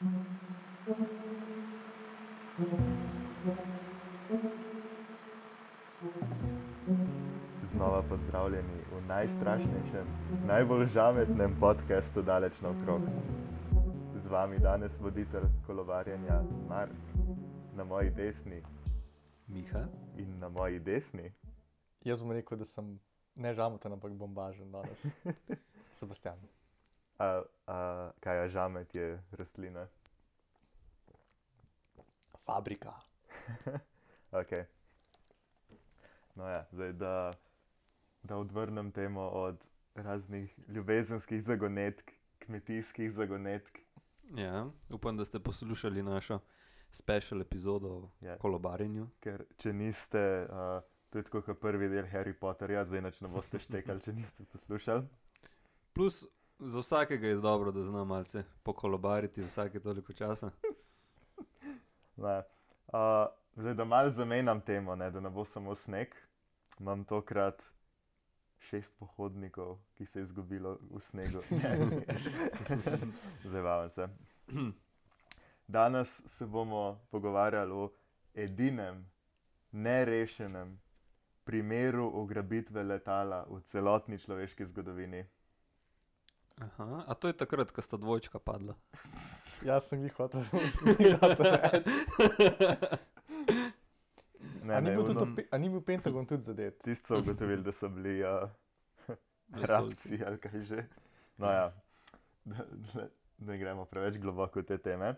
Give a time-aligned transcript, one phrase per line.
[0.00, 0.16] Znova
[8.08, 10.06] pozdravljeni v najstrašnejšem,
[10.46, 13.02] najbolj žametnem podkastu Daleč naokrog.
[14.16, 16.92] Z vami danes voditelj kolovarjanja Mark,
[17.76, 18.62] na moji desni
[19.48, 19.84] Miha.
[20.16, 21.32] in na moji desni.
[22.04, 23.00] Jaz bom rekel, da sem
[23.34, 25.06] ne žamoten, ampak bombažen danes.
[25.92, 26.59] Sebastian.
[27.20, 27.76] A, a,
[28.20, 29.86] kaj je žamet, je rastlina.
[32.38, 32.94] Fabrika.
[34.32, 34.64] Okay.
[36.34, 37.32] No, ja, zdaj, da,
[38.22, 39.64] da odvrnem temo od
[39.94, 43.78] raznih ljubezenskih zagonetk, kmetijskih zagonetk.
[44.36, 46.38] Ja, upam, da ste poslušali našo
[46.90, 48.38] special epizodo o Ja.
[48.38, 49.08] kolobarjenju.
[49.20, 53.58] Ker če niste, uh, to je tako kot prvi del Harry Potterja, zdaj ne boste
[53.58, 55.08] štekali, če niste poslušali.
[55.92, 56.22] Plus,
[56.60, 60.50] za vsakega je dobro, da zna malce pokolobariti vsake toliko časa.
[62.16, 62.42] Ne.
[62.86, 66.08] Uh, zdaj, da malo zamenjam temo, ne, da ne bo samo sneg,
[66.80, 67.62] imam tokrat
[68.58, 71.42] šest pohodnikov, ki se je izgubilo v snegu.
[71.50, 71.78] Ne,
[73.44, 74.08] Zabavam se.
[75.66, 77.90] Danes se bomo pogovarjali o
[78.34, 79.06] edinem
[79.72, 80.80] nerešenem
[81.44, 85.24] primeru ugrabitve letala v celotni človeški zgodovini.
[86.60, 88.74] Aha, a to je takrat, ko sta dvojčka padla.
[89.68, 90.96] Jaz sem jih hotel reči.
[94.62, 96.78] Ne, A ni ne, bil to pe- a ni bil Pentagon tudi zadet?
[96.84, 98.48] Tisti so ugotovili, da so bili uh,
[99.48, 100.08] Vesoljci.
[100.16, 100.84] rabci ali kaj že.
[101.40, 101.72] No, ja,
[102.44, 102.64] da,
[102.94, 103.06] da,
[103.38, 105.14] ne gremo preveč globoko v te teme.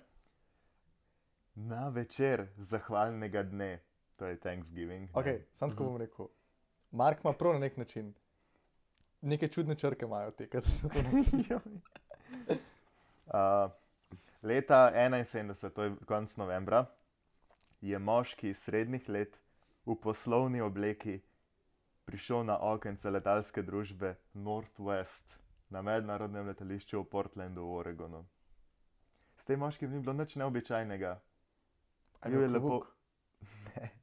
[1.54, 3.82] Na večer zahvalnega dne,
[4.16, 5.10] to je Thanksgiving.
[5.12, 6.30] Okay, sam tako bom rekel.
[6.90, 8.14] Mark ima prav na nek način.
[9.22, 11.10] Neke čudne črke imajo te, kaj se to ne
[13.26, 13.70] uh,
[14.48, 16.86] leta 71, to je konec novembra,
[17.80, 19.40] je moški srednjih let
[19.86, 21.20] v poslovni obleki
[22.04, 25.38] prišel na okence letalske družbe Northwest
[25.70, 28.24] na mednarodnem letališču v Portlandu v Oregonu.
[29.38, 31.16] S tem moškim ni bilo nič neobičajnega.
[32.28, 32.82] Bil je lepo.
[33.72, 34.01] Ne.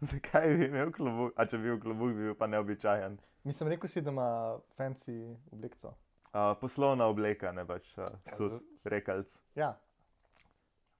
[0.10, 1.32] Zakaj bi imel klobuk?
[1.36, 3.18] A če bi bil klobuk, bi bil pa neobičajen.
[3.44, 4.28] Mislim, rekel si, da ima
[4.76, 5.14] fancy
[5.50, 5.94] oblekco.
[6.28, 9.32] Uh, poslovna obleka, ne pač uh, sud, z- rekalc.
[9.54, 9.72] Ja.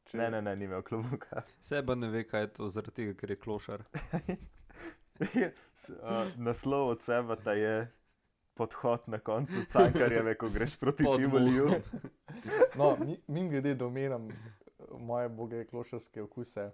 [0.05, 1.43] Če- Ne, ne, ne, ni imel klobuka.
[1.61, 3.85] Seba ne ve, kaj je to, zaradi tega, ker je klošar.
[5.19, 7.89] Uh, naslov od sebe ta je
[8.55, 11.65] podhod na koncu cankarjeve, ko greš proti Tivoliju.
[11.65, 12.11] mostom.
[12.77, 14.35] No, mi, mi glede, da omenjam eh,
[14.93, 16.71] moje boge klošarske okuse,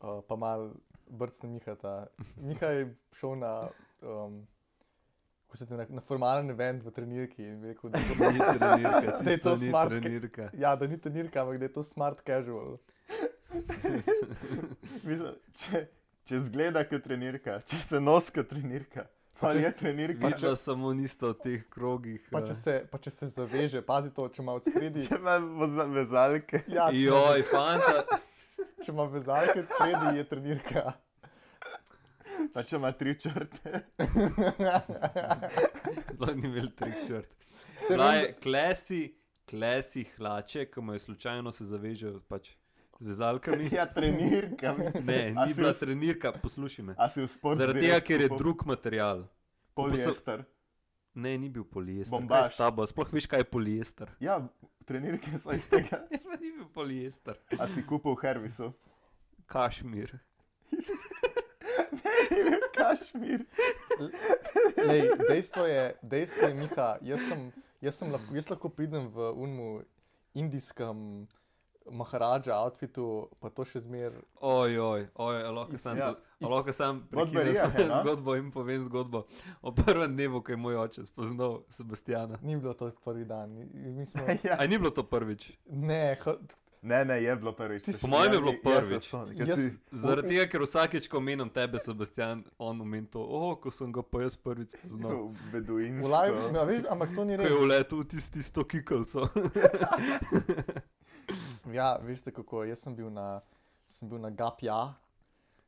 [0.00, 0.74] uh, pa mal
[1.08, 2.06] brcne Mihata.
[2.36, 3.68] Miha je šel na,
[4.02, 4.46] um,
[5.46, 9.18] kako se to reče, na formalen event v trenirki in rekel, da to, Ni trenirka,
[9.22, 10.50] Da je to smart, trenirka.
[10.54, 12.76] ja, da ni trenirka, ampak da je to smart casual.
[15.04, 15.84] Mislim, če,
[16.24, 19.06] če zgleda kot trenirka, če se nos kot trenirka,
[19.38, 20.26] pa če- je trenirka.
[20.26, 22.20] Vidva samo nista v teh krogih.
[22.32, 22.46] Pa eh.
[22.46, 25.04] če se, pa če se zaveže, pazi to, če ima od spredi.
[25.08, 25.36] Če ima
[25.94, 26.62] vezalke.
[26.68, 28.04] Ja, če Joj, fanta,
[28.84, 30.92] če ima vezalke spredi, je trenirka.
[32.52, 33.84] Pa če ima tri črte.
[36.08, 37.30] sploh ni imel treh črt.
[37.76, 39.00] Se Raje, vem, klesi,
[39.44, 42.52] klesi hlače, ki mu je slučajno se zavežejo pač
[43.00, 43.68] z vezalkami.
[43.72, 44.74] Ja, trenirka.
[45.02, 46.94] Ne, A ni bila v- trenirka, poslušaj me.
[47.56, 49.24] Zaradi tega, ker je drug material.
[49.74, 50.44] Poliester.
[51.14, 52.10] Ne, ni bil poliester.
[52.10, 52.48] Bombaž.
[52.48, 52.86] Kaj s tabo?
[52.86, 54.10] Sploh veš, kaj je poliester.
[54.22, 54.40] Ja,
[54.88, 56.02] trenirke so iz tega.
[56.10, 57.38] Ja, ni bil poliester.
[57.58, 58.72] A si kupil v Hervisu?
[59.46, 60.16] Kašmir.
[62.78, 63.44] Kašmir.
[64.82, 67.46] lej, dejstvo je, dejstvo je, Miha, jaz, sem,
[67.78, 69.68] jaz, sem lahko, jaz lahko pridem v unmu
[70.34, 71.28] indijskem
[71.84, 74.12] Maharadža outfitu, pa to še zmer.
[74.40, 77.52] Oj, oj, oj, a lahko Iz- sam, ja, lahko sam prekinem
[77.88, 78.00] no?
[78.00, 79.26] zgodbo in povem zgodbo
[79.60, 82.38] o prvem dnevu, ko je moj oče spoznal Sebastiana.
[82.42, 83.52] Ni bilo to prvi dan.
[83.90, 84.56] Mi smo, Ja.
[84.58, 85.52] A ni bilo to prvič?
[85.66, 86.16] ne,
[86.84, 87.82] Ne, ne, je bilo prvič.
[87.82, 89.04] Tisto- Se Po mojem je bilo jaz prvič.
[89.38, 93.70] Jaz- si- Zaradi tega, ker vsakeč, ko omenjam tebe, Sebastian, on omeni to, oh, ko
[93.70, 95.32] sem ga pa jaz prvič spoznal.
[96.52, 97.88] Ja, veš, ampak to ni Ko je res.
[97.90, 99.28] v tisti isto kikalco.
[101.70, 103.40] Ja, veste kako, jaz sem bil na,
[103.86, 104.94] sem bil na Gapja.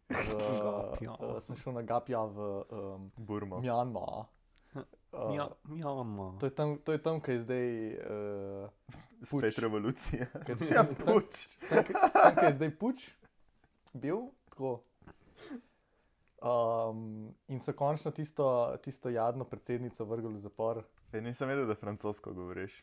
[0.07, 1.13] V, Gapja.
[1.15, 3.59] uh, sem šel na Gapja v um, Burmo.
[3.59, 4.27] Mjanmar.
[4.75, 6.37] Uh, Ja, Mjanma.
[6.37, 7.67] To je tam, to je tam, kaj je zdaj.
[7.97, 8.69] Uh,
[9.19, 9.59] Spet puč.
[9.59, 10.27] revolucija.
[10.37, 11.47] Kaj- Ja, tam- puč.
[11.63, 12.99] tam, kaj- tam, kaj je zdaj puč,
[13.95, 14.81] bil tako.
[16.39, 16.99] Um,
[17.49, 18.45] in so končno tisto,
[18.79, 20.83] tisto jadno predsednico vrgli v zapor.
[21.11, 22.77] Ja, nisem vedel, da francosko govoriš.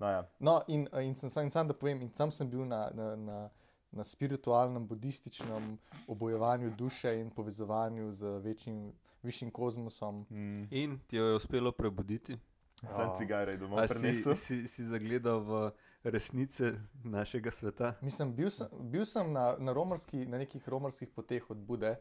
[0.00, 0.20] No, ja.
[0.38, 3.16] No, in, in sem sam, in sam da povem, in tam sem bil na, na,
[3.16, 3.50] na,
[3.92, 8.92] na spiritualnem, budističnem obojevanju duše in povezovanju z večjim,
[9.22, 10.26] višjim kozmosom.
[10.30, 10.64] Mm.
[10.72, 12.38] In ti jo je uspelo prebuditi.
[12.80, 13.14] Sem Ja.
[13.18, 14.34] cigare domov A si, prinesel.
[14.34, 15.70] si, si zagledal v
[16.02, 16.72] resnice
[17.04, 17.94] našega sveta?
[18.00, 21.96] Mislim, bil sem, bil sem na, na, romarski, na nekih romarskih poteh od Bude.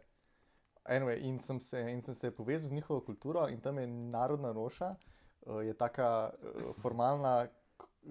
[0.85, 4.51] Anyway, in, sem se, in sem se povezal z njihovo kulturo, in tam je narodna
[4.51, 4.95] roša,
[5.41, 7.58] uh, je taka uh, formalna, k-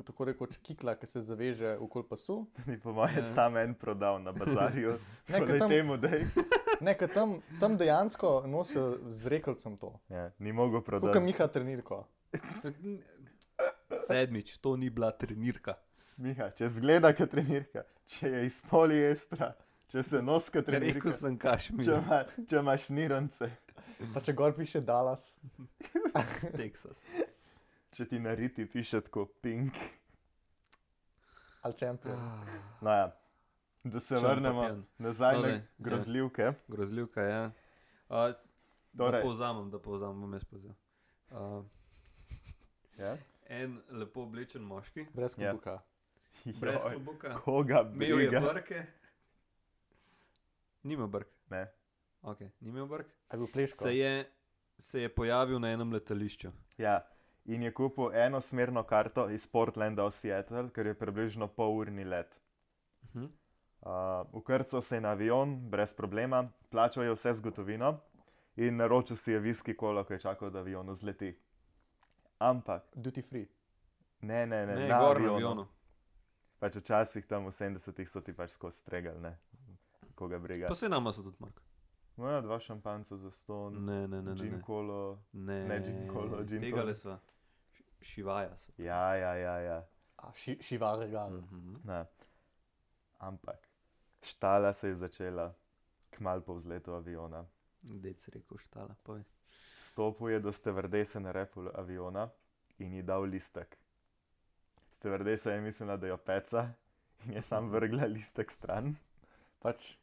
[0.04, 2.46] tako rekoč kikla, ki se zaveže okoli pasu.
[2.66, 3.34] Mi po mojem Ja.
[3.34, 4.96] sam en prodal na bazarju.
[5.28, 6.08] Ne, ker Torej tam- temu, da
[6.80, 11.20] Ne, ker tam, tam dejansko nosijo z rekelcem to, ja, ni mogel prodati.
[11.20, 12.04] Miha trenirko.
[14.06, 15.74] Sedmič, to ni bila trenirka.
[16.16, 19.52] Miha, če zgleda kot trenirka, če je iz poliestra,
[19.88, 23.50] če se nos kot trenirka, Rekel sem če, kašmir, ima, če imaš nirance,
[24.14, 25.40] Pa če gor piše Dallas,
[26.54, 27.00] Teksas.
[27.90, 29.72] Če ti nariti piše tako pink.
[31.62, 32.18] ali čempion.
[32.80, 33.16] No ja,
[33.84, 34.84] da se vrnemo Šampion.
[34.98, 35.62] nazaj No, na daj, ja.
[35.78, 36.52] grozljivke.
[36.68, 37.30] Grozljivka je.
[37.30, 37.44] Ja.
[38.08, 38.34] Uh,
[38.92, 39.22] da Torej.
[39.22, 40.70] povzamem, da povzamem, bom jaz povzel.
[41.30, 41.64] Uh,
[42.98, 43.16] Ja?
[43.46, 45.50] en lepo oblečen moški, Brez Ja.
[45.50, 45.80] kubuka.
[46.60, 48.86] brez Joj, klobuka, Koga imel je brke.
[50.82, 51.28] Nima brk.
[51.48, 51.66] Ne.
[52.22, 53.06] Okay, ni imel brk.
[53.68, 54.30] Se je,
[54.78, 56.48] se je pojavil na enem letališču.
[56.78, 57.00] Ja.
[57.48, 62.28] In je kupil enosmerno karto iz Portlanda v Seattle, ker je približno pol urni let.
[63.02, 63.28] Uh -huh.
[63.80, 68.00] Uh, Ukrcal se je na avion brez problema, plačal je vse z gotovino
[68.56, 71.38] in naročil si je viski kolo, ko je čakal, da avion vzleti.
[72.38, 73.46] Ampak, Duty free.
[74.20, 75.66] ne, ne, ne, Ne, na gor na avionu.
[76.58, 79.38] Pač včasih tam v 70-ih so ti pač skozi stregali, ne,
[80.14, 80.68] koga briga.
[80.68, 81.62] Pa se nama so tudi mark.
[82.16, 84.36] No, ja, dva šampanca za ston, Ne, ne, ne, ne.
[84.36, 84.62] gin ne.
[84.62, 85.18] kolo.
[85.32, 86.86] Ne, Ne gin kolo, gin Tega tonic.
[86.86, 87.18] le sva.
[88.00, 88.72] Šivaja so.
[88.78, 89.86] Ja, ja, ja, ja.
[90.16, 91.30] A, ši, šiva regal.
[91.30, 91.44] Mm.
[91.44, 91.76] Mhm.
[91.84, 92.04] Ne.
[93.18, 93.68] Ampak
[94.22, 95.54] štala se je začela
[96.10, 97.46] kmalu po vzletu aviona.
[97.82, 99.24] Dec rekel štala, povej.
[99.78, 102.28] Stopil je do stevardese na repu aviona
[102.78, 103.78] in ji dal listek.
[104.92, 106.68] Stevardesa je mislila, da jo peca
[107.24, 108.96] in je sam vrgla listek stran.
[109.58, 109.98] Pač,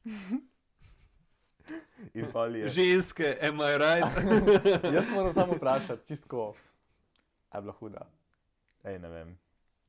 [2.13, 2.69] In pol je.
[2.69, 4.11] Ženske, am I right?
[4.95, 6.53] jaz moram samo vprašati, čistko,
[7.55, 8.11] a je bila huda.
[8.83, 9.39] Ej, ne vem,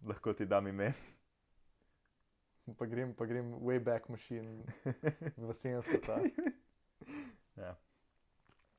[0.03, 0.95] lahko ti dam ime.
[2.73, 4.65] Pa grem, pa grem way back machine
[5.37, 6.21] v 70-ta.
[7.57, 7.77] Ja.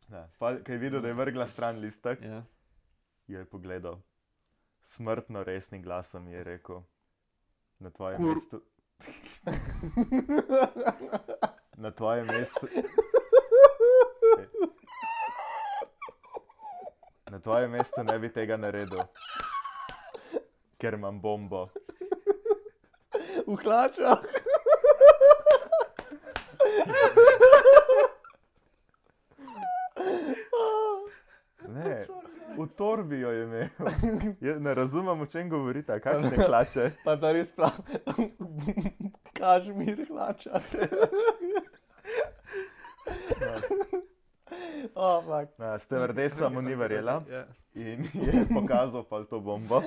[0.08, 0.30] Ja.
[0.38, 2.46] Pol, Kaj je videl, da je vrgla stran listek, ja.
[3.28, 4.02] jo je pogledal.
[4.86, 6.84] Smrtno resnim glasom je rekel:
[7.80, 8.62] Na tvojem Kur- mestu.
[11.78, 12.68] Na tvojem mestu.
[17.32, 19.04] Na tvojem mestu ne bi tega naredil,
[20.80, 21.68] ker imam bombo.
[23.48, 24.24] V hlačah.
[31.68, 31.98] Ne,
[32.58, 33.68] v torbi jo je imel.
[34.46, 36.92] Je, ne razumem, o čem govorite, kakšne hlače.
[37.04, 37.76] Pa da res prav,
[39.40, 40.62] kašmir hlača.
[45.00, 45.46] Oh.
[45.58, 47.46] Na, Stevardesa mu ni verjela Ja.
[47.74, 49.82] in je pokazal pa to bombo.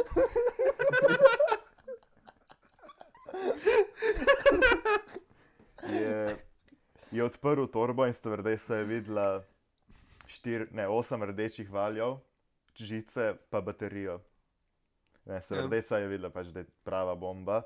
[5.90, 6.36] Je,
[7.10, 9.42] je odprl torbo in stevardesa je videla
[10.26, 12.20] štir, ne, osem rdečih valjev,
[12.76, 14.20] žice pa baterijo.
[15.24, 17.62] Ne, stevardesa je videla, pač, da je prava bomba.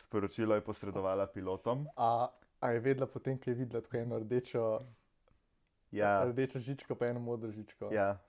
[0.00, 1.84] Sporočilo je posredovala pilotom.
[1.96, 2.28] A,
[2.60, 4.64] a je vedela potem, ko je videla tako eno rdečo,
[5.90, 7.90] Ja, rdečo žičko, pa eno modro žičko.
[7.92, 8.20] Ja.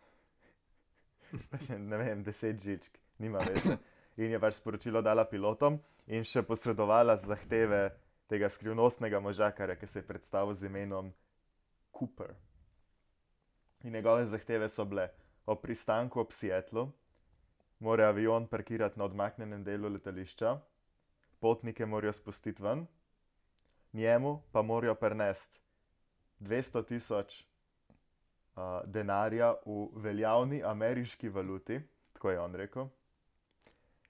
[1.90, 3.78] ne vem, deset žičk, nima veze.
[4.18, 5.80] In je pač sporočilo dala pilotom
[6.12, 7.92] in še posredovala zahteve
[8.32, 11.14] tega skrivnostnega možakarja, ki se je predstavil z imenom
[11.96, 12.34] Cooper.
[13.84, 15.10] In njegove zahteve so bile
[15.46, 16.90] o pristanku ob Seattlu,
[17.80, 20.58] mora avion parkirati na odmaknjenem delu letališča,
[21.40, 22.86] potnike morajo spustiti ven,
[23.94, 25.60] njemu pa morajo prenesti
[26.40, 27.42] 200 tisoč
[28.86, 31.80] denarja v veljavni ameriški valuti,
[32.14, 32.90] tako je on rekel,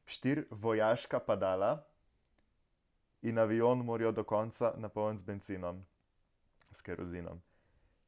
[0.05, 1.75] štiri vojaška padala
[3.21, 5.85] in avion morajo do konca napolniti z benzinom,
[6.71, 7.41] s kerozinom.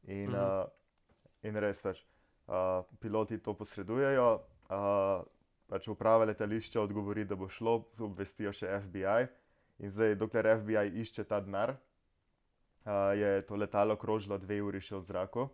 [0.03, 0.35] In, Mhm.
[0.35, 0.65] uh,
[1.43, 2.05] in res več,
[2.47, 4.27] uh, piloti to posredujejo,
[4.69, 5.23] uh,
[5.69, 9.27] pač uprava letališča odgovori, da bo šlo, obvestijo še FBI.
[9.79, 14.95] In zdaj, dokler FBI išče ta denar, uh, je to letalo krožilo dve uri še
[14.95, 15.49] v zraku.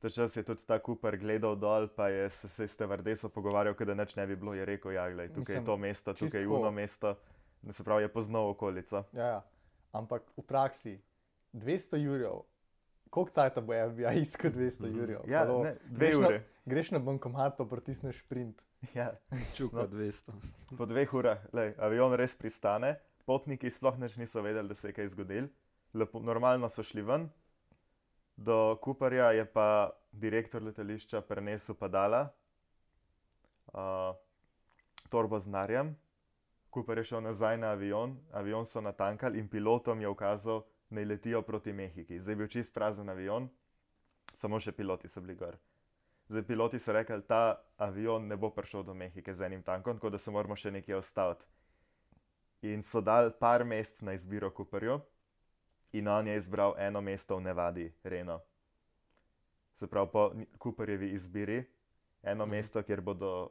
[0.00, 3.74] Ta čas je tudi ta Cooper gledal dol, pa je se, se s Tevardeso pogovarjal,
[3.76, 4.54] da nič ne bi bilo.
[4.54, 7.16] Je rekel, ja, glej, tukaj Mislim, je to mesto, tukaj je uno mesto.
[7.62, 9.04] No, Se pravi, je poznal okolico.
[9.12, 9.40] Ja, ja.
[9.92, 11.00] Ampak v praksi
[11.52, 12.40] 200 jurjev,
[13.10, 15.20] koliko cajt bo FBI iskal 200 jurjev?
[15.26, 16.40] Ja, Halo, ne, dve greš na- uri.
[16.64, 18.64] Greš na bankomat, pa pritisneš sprint.
[18.94, 19.12] Ja,
[19.52, 19.86] Čuka No.
[19.88, 20.32] 200.
[20.78, 24.92] po dveh urah, lej, avion res pristane, potniki sploh nič niso vedeli, da se je
[24.92, 25.48] kaj zgodilo.
[25.92, 27.28] Lepo, normalno so šli ven,
[28.40, 32.28] do Cooperja je pa direktor letališča prenesel padala,
[33.72, 34.16] uh,
[35.12, 35.92] torbo z narjem.
[36.74, 41.42] Cooper je šel nazaj na avion, avion so natankali in pilotom je ukazal, naj letijo
[41.42, 42.20] proti Mehiki.
[42.20, 43.50] Zdaj je bil čist prazen avion,
[44.34, 45.58] samo še piloti so bili gor.
[46.30, 50.10] Zdaj piloti so rekli, ta avion ne bo prišel do Mehike z enim tankom, tako
[50.10, 51.44] da se moramo še nekje ostati.
[52.62, 55.00] In so dali par mest na izbiro Cooperju,
[55.92, 58.40] in on je izbral eno mesto v Nevadi, Reno.
[59.74, 61.64] Se pravi, po Cooperjevi izbiri,
[62.22, 62.50] eno Mhm.
[62.50, 63.50] mesto, kjer bodo uh,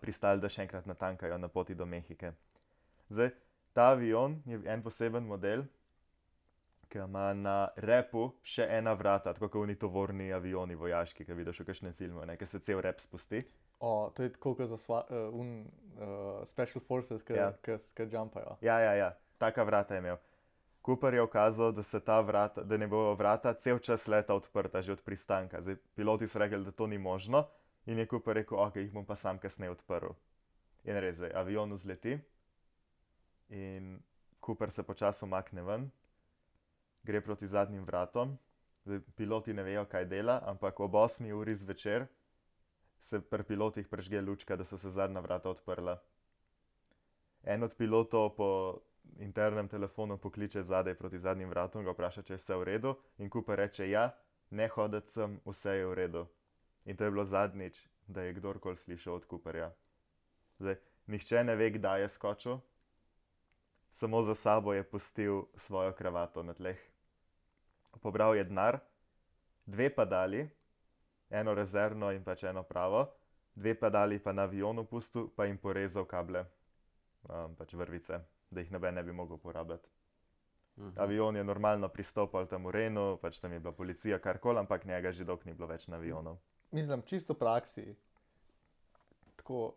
[0.00, 2.32] pristali, da še enkrat natankajo na poti do Mehike.
[3.08, 3.30] Zdaj,
[3.72, 5.64] ta avion je en poseben model,
[6.88, 11.60] ki ima na repu še ena vrata, tako kot oni tovorni avioni, vojaški, ki vidiš
[11.60, 13.42] v kakšnem filmu, ki se cel rep spusti.
[13.80, 15.66] O, to je tako kot za sva, uh, un,
[15.98, 17.52] uh, Special Forces, ki Ja.
[17.66, 17.76] ja.
[18.12, 18.56] jumpajo.
[18.60, 20.16] Ja, ja, ja, taka vrata je imel.
[20.88, 25.02] Cooper je ukazal, da, vrata, da ne bodo vrata cel čas leta odprta, že od
[25.04, 25.60] pristanka.
[25.60, 27.44] Zdaj, piloti so rekli, da to ni možno,
[27.86, 30.16] in je Cooper rekel, ok, jih bom pa sam kasneje odprl.
[30.88, 32.16] In res, avion vzleti
[33.52, 34.00] in
[34.40, 35.90] Cooper se počasi umakne ven,
[37.04, 38.38] gre proti zadnjim vratom.
[38.88, 42.08] Zdaj, piloti ne vejo, kaj dela, ampak ob 8 uri zvečer
[42.98, 46.00] se pri pilotih prežge lučka, da so se zadnja vrata odprla.
[47.44, 48.48] En od pilotov po
[49.18, 53.30] internem telefonu pokliče zadaj proti zadnjim vratom, ga vpraša, če je vse v redu, in
[53.30, 54.10] Cooper reče: Ja,
[54.50, 56.26] ne hoditi sem, vse je v redu.
[56.84, 59.72] In to je bilo zadnjič, da je kdorkoli slišal od Cooperja.
[60.58, 62.60] Zdaj, nihče ne ve, kdaj je skočil,
[63.92, 66.78] samo za sabo je pustil svojo kravato na tleh.
[68.00, 68.78] Pobral je denar,
[69.66, 70.48] dve padali,
[71.30, 73.04] eno rezervno in pač eno pravo,
[73.54, 76.44] dve padali pa na avionu pustil, pa jim porezal kable,
[77.28, 79.88] um, pač vrvice, da jih noben ne bi mogel uporabljati.
[80.78, 80.92] Mhm.
[80.96, 85.12] Avion je normalno pristopal tam v Renu, pač tam je bila policija, karkoli, ampak njega
[85.12, 86.38] že dolgo ni bilo več na avionu.
[86.70, 87.96] Mislim, čisto v praksi.
[89.36, 89.74] Tako,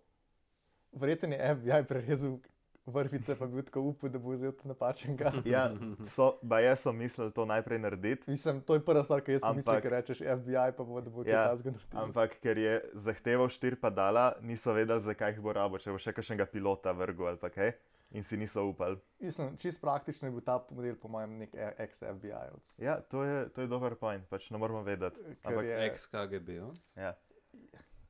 [0.92, 2.38] verjetno je FBI prerezal
[2.86, 5.32] vrvice, pa bi bil tako upal, da bo vzel to napačnega.
[5.54, 5.72] Ja,
[6.10, 9.42] so, ba jaz sem mislil to najprej narediti, Mislim, to je prva stvar, ki jaz
[9.46, 11.74] pomislim, ker rečeš FBI, pa bo, da bo kaj Ja, ja, naredil.
[11.94, 16.14] ampak ker je zahteval štiri padala, niso vedeli, zakaj jih bo rabo, če bo še
[16.14, 17.74] kakšnega pilota vrgel ali pa kaj,
[18.12, 18.98] in si niso upali.
[19.20, 22.74] Mislim, čist praktično je bil ta model, po mojem, nek ex-FBI-ovc.
[22.80, 25.20] Ja, to je, to je dober point, pač ne moramo vedeti.
[25.42, 26.50] Ker Ampak, je, Ex-KGB.
[26.96, 27.14] Ja.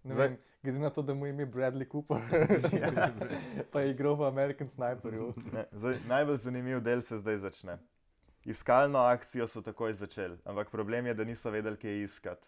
[0.03, 2.17] ne zdaj- vem, glede na to, da mu je ime Bradley Cooper,
[3.72, 5.34] pa je igral v American Sniperju.
[5.72, 7.77] Zdaj, najbolj zanimiv del se zdaj začne.
[8.46, 12.48] Iskalno akcijo so takoj začeli, ampak problem je, da niso vedeli, kje iskati.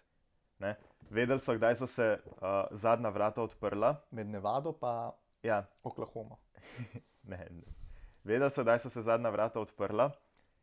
[0.60, 0.76] Ne?
[1.10, 4.02] Vedeli so, kdaj so se uh, zadnja vrata odprla.
[4.12, 6.36] Med Nevado pa Ja, Oklahoma.
[7.24, 7.48] ne.
[8.24, 10.12] Vedeli so, kdaj so se zadnja vrata odprla,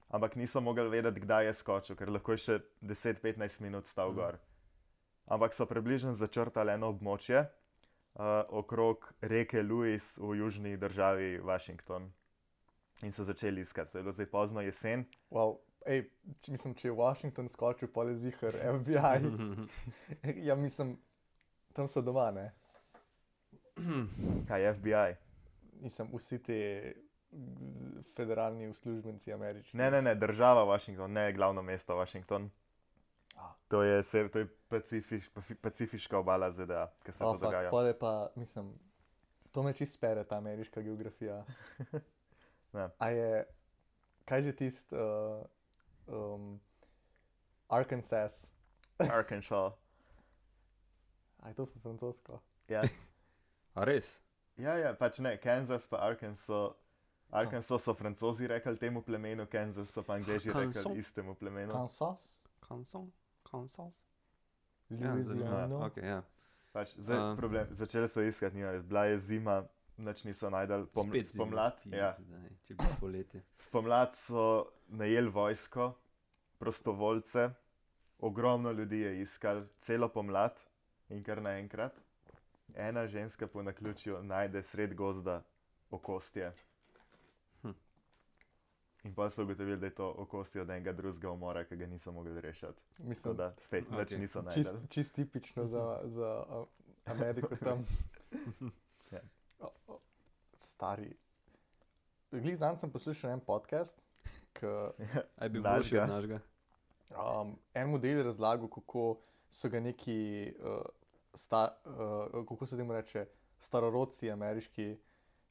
[0.09, 4.39] ampak niso mogli vedeti, kdaj je skočil, ker lahko je še 10-15 minut stal gor.
[5.31, 12.11] Ampak so približno začrtali eno območje uh, okrog reke Louis v južni državi Washington.
[13.03, 15.07] In so začeli iskati, to je zdaj pozno jesen.
[15.31, 15.61] Wow.
[15.89, 16.03] Ej,
[16.45, 19.31] če, mislim, če je Washington skočil, pa je zihar FBI.
[20.49, 20.99] ja, mislim,
[21.73, 22.51] tam so doma, ne?
[24.49, 25.30] Kaj je FBI?
[25.81, 26.59] Nisem vsi ti
[28.17, 29.77] federalni uslužbenci ameriški.
[29.77, 32.51] Ne, ne, ne, država Washington, ne glavno mesto Washington.
[33.37, 33.53] A.
[33.69, 35.31] To je, se, to je pacifiš,
[35.63, 37.87] pacifiška obala ZDA, ki se Oh, to fuck, dogaja.
[37.87, 38.73] je pa, mislim,
[39.53, 41.45] to me čist spere, ta ameriška geografija.
[42.73, 42.85] Ne.
[42.99, 43.45] A je,
[44.25, 45.43] kaj že tisti uh,
[46.07, 46.61] um,
[47.69, 48.53] Arkansas,
[48.99, 49.73] Arkansas.
[51.43, 52.39] a je to francosko?
[52.69, 52.83] Ja.
[53.75, 54.21] A res?
[54.61, 56.75] Ja, ja, pač ne, Kansas pa Arkansas.
[57.31, 60.85] Arkansas so francozi rekli temu plemenu, Kansas so pa angliži Kansas.
[60.85, 61.71] rekli istemu plemenu.
[61.71, 62.43] Kansas?
[62.61, 63.09] Kansas?
[63.43, 63.93] Kansas?
[64.91, 65.51] Ja, Louisiana?
[65.69, 65.87] zanimivo.
[65.87, 66.23] Okay, ja.
[66.73, 67.37] Pač, zdaj, Um.
[67.37, 69.65] problem, začeli so iskati, nima, bila je zima,
[69.97, 71.79] nič niso najdali, Pom, zima, spomlad.
[71.83, 73.43] pizda, Ja, ne, Če bi poletje.
[73.61, 74.45] spomlad so
[74.89, 75.93] najeli vojsko,
[76.59, 77.51] prostovoljce,
[78.21, 80.59] ogromno ljudi je iskali, celo pomlad
[81.09, 81.95] in kar naenkrat.
[82.77, 85.43] Ena ženska po naključju najde sred gozda
[85.91, 86.53] okostje.
[87.63, 87.71] Hm.
[89.05, 92.13] In pa so ugotovili, da je to okostje od enega drugega umora, ki ga niso
[92.13, 92.83] mogli rešiti.
[92.97, 93.97] Tako Mislim, da spet okay.
[93.97, 94.89] več niso čist, najdel.
[94.89, 96.67] čist tipično za, za uh,
[97.05, 97.85] Ameriko tam.
[99.11, 99.21] Ja.
[99.59, 99.99] O, o,
[100.57, 101.17] stari.
[102.31, 104.05] Glej, zanj sem poslušal en podcast,
[104.55, 104.67] ki
[105.41, 106.03] Aj bi bil boljši Našega.
[106.03, 106.41] od našega.
[107.11, 109.19] um, en model je razlagal, kako
[109.51, 110.87] so ga neki, uh,
[111.35, 113.27] sta, uh, kako se temu reče,
[113.59, 114.91] starorodci ameriški,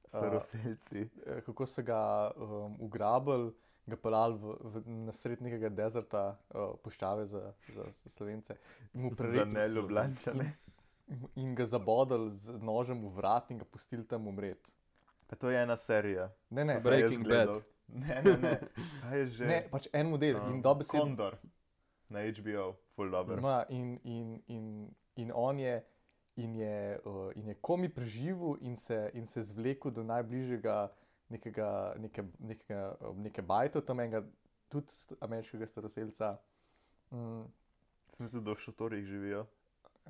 [0.03, 1.09] uh, Staroseljci.
[1.25, 3.51] eh, kako so ga um, ugrabili,
[3.85, 8.55] ga pelali v, v, na sred nekega dezerta, uh, puščave za, za, za slovence,
[8.93, 10.53] in mu Za prerekli neljubljančane.
[11.35, 14.71] in ga zabodali z nožem v vrat in ga pustili tam umreti.
[15.27, 16.31] Pa to je ena serija.
[16.49, 17.27] Ne, ne, Breaking.
[17.27, 17.61] Bad.
[17.87, 18.59] Ne, ne, ne.
[19.01, 19.45] Kaj je že?
[19.45, 21.01] ne, pač en model Um, in dobesedno.
[21.05, 21.37] Kondor
[22.09, 23.41] na HBO, full dobro.
[23.41, 24.89] Ma, in, in, in,
[25.19, 25.75] in on je,
[26.39, 30.89] in je, uh, in je komi preživel in se, in se zvlekel do najbližjega
[31.29, 34.23] nekega, neke, nekega, uh, neke bajta, tam enega
[34.69, 36.37] tudi ameriškega staroseljca.
[37.11, 37.47] Mm,
[38.15, 39.45] Sem tudi v šotorih živijo,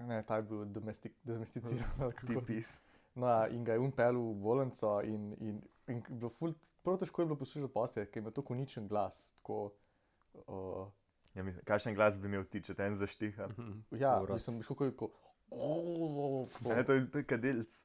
[0.08, 1.90] ne, ta je bil domestik, domesticiran.
[2.00, 2.28] ali kako.
[2.34, 2.80] tipis.
[3.16, 6.54] No, in ga je umpel v bolnico, in, in, in je bilo ful,
[6.86, 9.34] prav težko je bilo poslušati posle, ker ima tako uničen glas.
[9.40, 9.74] Tako,
[10.46, 10.88] uh,
[11.36, 13.48] Ja, mislim, kakšen glas bi imel ti, če te en zaštiha?
[13.48, 13.80] Mhm.
[14.02, 14.40] ja, Vrat.
[14.40, 15.16] mislim, šel kot.
[16.66, 17.80] Ne, to je, to je kadilc.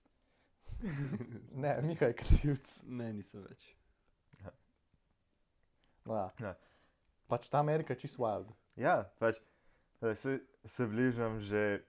[1.63, 2.73] Ne, Mihaj je krivc.
[2.85, 3.71] Ne, nisem več.
[6.05, 6.27] No, ja.
[6.41, 6.53] Ja.
[7.31, 8.51] Pač ta Amerika je čist wild.
[8.77, 9.39] Ja, pač
[10.21, 11.81] se, se bližam že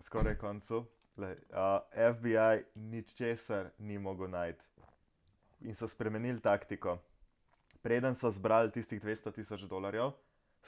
[0.00, 0.86] skoraj koncu.
[1.18, 1.82] Lej, uh,
[2.14, 4.64] FBI ničesar ni mogel najti.
[5.66, 7.00] In so spremenili taktiko.
[7.82, 10.12] Preden so zbrali tistih 200 tisoč dolarjev,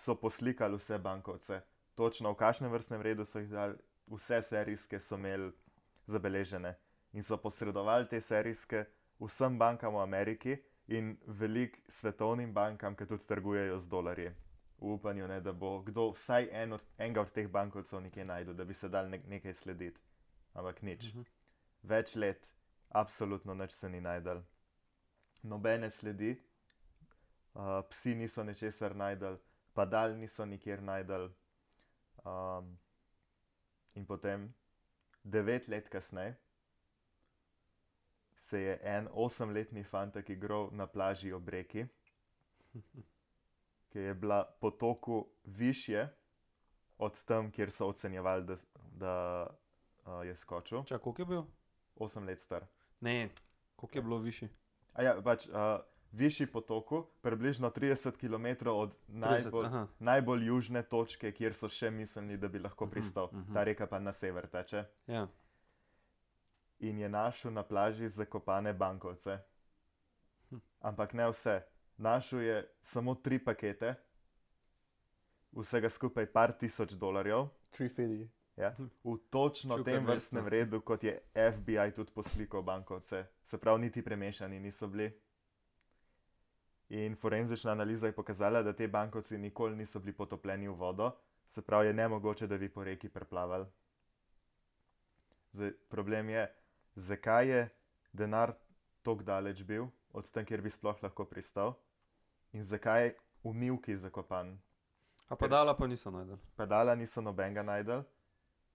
[0.01, 1.61] so poslikali vse bankovce.
[1.95, 3.77] Točno v kakšnem vrstnem redu so jih dali,
[4.09, 5.53] vse serijske so imeli
[6.07, 6.75] zabeležene.
[7.13, 8.85] In so posredovali te serijske
[9.21, 10.57] vsem bankam v Ameriki
[10.89, 14.31] in velik svetovnim bankam, ki tudi trgujejo z dolarji
[14.81, 18.55] v upanju, ne, da bo kdo vsaj en od, enega od teh bankovcev nekje najdel,
[18.55, 20.01] da bi se dal nek, nekaj slediti.
[20.55, 21.13] Ampak nič.
[21.13, 21.27] Mhm.
[21.83, 22.49] Več let,
[22.89, 24.43] absolutno nič se ni najdel.
[25.43, 26.35] Nobene sledi,
[27.55, 29.39] uh, psi niso ničesar najdel,
[29.75, 31.31] padal niso nikjer najdel.
[32.25, 32.79] Um,
[33.95, 34.55] in potem,
[35.25, 36.37] devet let kasneje,
[38.37, 41.87] se je en osemletni fantek igral na plaži ob reki
[43.91, 46.09] ki je bila potoku više
[46.99, 49.47] od tam, kjer so ocenjevali, da, da
[50.07, 50.85] uh, je skočil.
[50.85, 51.43] Čak, koliko je bil?
[51.97, 52.65] 8 let star.
[53.01, 53.29] Ne,
[53.77, 54.49] koliko je bilo višji?
[54.93, 55.55] A ja, pač uh,
[56.13, 59.87] višji potoku, približno 30 km od 30, najbolj, aha.
[60.01, 63.29] najbolj južne točke, kjer so še mislili, da bi lahko Mhm, pristal.
[63.33, 63.53] mhm.
[63.55, 64.85] Ta reka pa na sever teče.
[65.07, 65.29] Ja.
[66.81, 69.39] In je našel na plaži zakopane bankovce.
[70.51, 70.57] Hm.
[70.81, 71.63] Ampak ne vse.
[71.99, 73.95] Našel je samo tri pakete,
[75.53, 77.49] vsega skupaj par tisoč dolarjev.
[77.71, 78.29] Tree fidi.
[78.57, 80.07] Ja, v točno Šuka tem 200.
[80.07, 85.13] vrstnem redu, kot je FBI tudi poslikal bankovce, se pravi, niti premešani niso bili.
[86.91, 91.13] In forenzična analiza je pokazala, da te bankovci nikoli niso bili potopljeni v vodo,
[91.47, 93.67] se pravi, je nemogoče, da bi po reki preplavali.
[95.53, 96.55] Zdaj, problem je,
[96.95, 97.69] zakaj je
[98.13, 98.53] denar
[99.03, 101.75] tako daleč bil od tam, kjer bi sploh lahko pristal,
[102.53, 104.59] in zakaj je v Milki zakopan.
[105.29, 106.39] A padala pa niso najdel.
[106.57, 108.03] Padala niso nobenega najdel.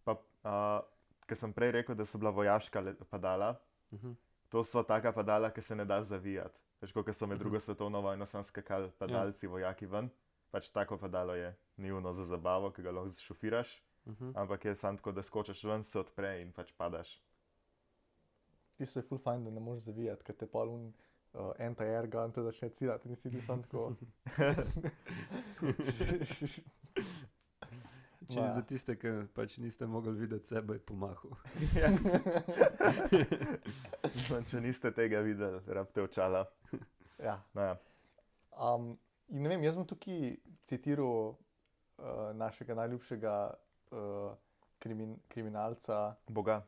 [0.03, 0.79] Pa, uh,
[1.27, 3.55] ker sem prej rekel, da so bila vojaška padala,
[3.91, 4.11] Mhm.
[4.49, 6.64] to so taka padala, ki se ne da zavijati.
[6.81, 7.39] Veš, kot so med Mhm.
[7.39, 9.49] drugo svetovno vojno sem skakali padalci, ja.
[9.49, 10.09] vojaki ven.
[10.51, 14.31] Pač tako padalo je, ni uno za zabavo, ki ga lahko šofiraš, Mhm.
[14.35, 17.21] ampak je samo tako, da skočiš ven, se odpre in pač padaš.
[18.77, 20.93] Tisto je full fajn, da ne moreš zavijati, ker te pa un
[21.33, 23.95] uh, anti-air gun te začne ciljati, nisi ti sam tako.
[28.25, 28.49] Če Ma.
[28.55, 31.35] za tiste, ki pač niste mogli videti sebe, je pomahal.
[31.77, 31.89] Ja.
[34.29, 36.45] No, Če niste tega videli, rabite očala.
[37.21, 37.35] ja.
[37.53, 37.75] No, ja.
[38.55, 38.93] Um,
[39.29, 40.35] in ne vem, jaz bom tukaj
[40.65, 43.33] citiral uh, našega najljubšega
[43.91, 44.31] uh,
[44.81, 46.15] krimin, kriminalca.
[46.27, 46.61] Boga.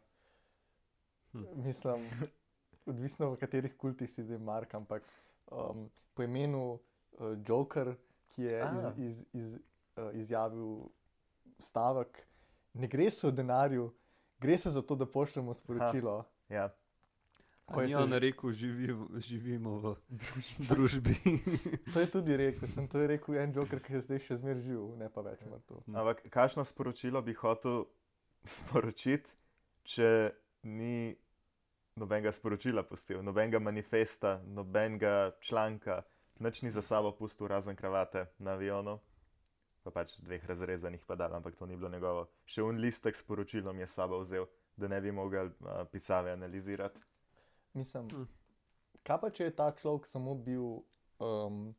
[1.55, 2.05] Mislim,
[2.91, 5.05] odvisno v katerih kultih si zdaj Mark, ampak
[5.51, 7.95] um, po imenu uh, Joker,
[8.33, 8.93] ki je iz, A.
[8.97, 9.57] iz, iz,
[9.97, 10.87] uh, izjavil
[11.59, 12.27] stavek,
[12.73, 13.91] ne gre se o denarju,
[14.39, 16.23] gre se za to, da pošljemo sporočilo.
[16.49, 16.69] Ja.
[17.65, 19.95] Ko je on že- rekel, živimo, živimo v
[20.69, 21.15] družbi.
[21.93, 24.63] To je tudi rekel, sem to je rekel en Joker, ki je zdaj še zmeraj
[24.63, 25.83] živ, ne pa več mrtev.
[25.91, 27.83] Ampak kakšno sporočilo bi hotel
[28.57, 29.27] sporočiti,
[29.83, 30.31] če
[30.63, 31.11] ni
[31.97, 36.03] nobenega sporočila pustil, nobenega manifesta, nobenega članka,
[36.39, 38.99] nič ni za sabo pustil, razen kravate na avionu,
[39.87, 42.25] pa pač dveh razrezanih padal, ampak to ni bilo njegovo.
[42.45, 44.45] Še un listek s poročilom je sabo vzel,
[44.75, 46.99] da ne bi mogel uh, pisave analizirati.
[47.73, 48.27] Mislim, Hm.
[49.03, 50.81] kaj pa če je ta človek samo bil
[51.19, 51.73] um,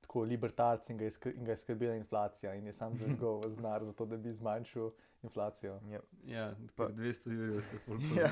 [0.00, 3.50] tako libertarc in ga je in ga je skrbela inflacija in je sam zažgal v
[3.50, 4.90] znar, zato da bi zmanjšal
[5.22, 5.78] inflacijo.
[5.88, 6.00] Ja.
[6.26, 6.44] Ja,
[6.76, 8.28] Pa- pa 200 jurjev se ful Ja.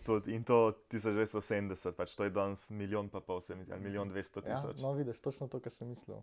[0.00, 3.82] To, in to 1970, pač to je danes milijon pa pol, se mi zdi, ali
[3.82, 4.78] milijon dvesto Ja, tisoč.
[4.78, 6.22] no, vidiš, točno to, kar sem mislil.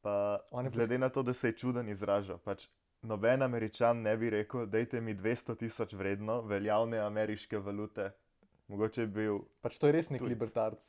[0.00, 2.68] Pa, je glede na to, da se je čuden izražal, pač
[3.02, 8.10] noben američan ne bi rekel, dajte mi 200 tisoč vredno veljavne ameriške valute.
[8.68, 10.30] Mogoče je bil, Pač to je res nek Tujec.
[10.30, 10.84] libertarc,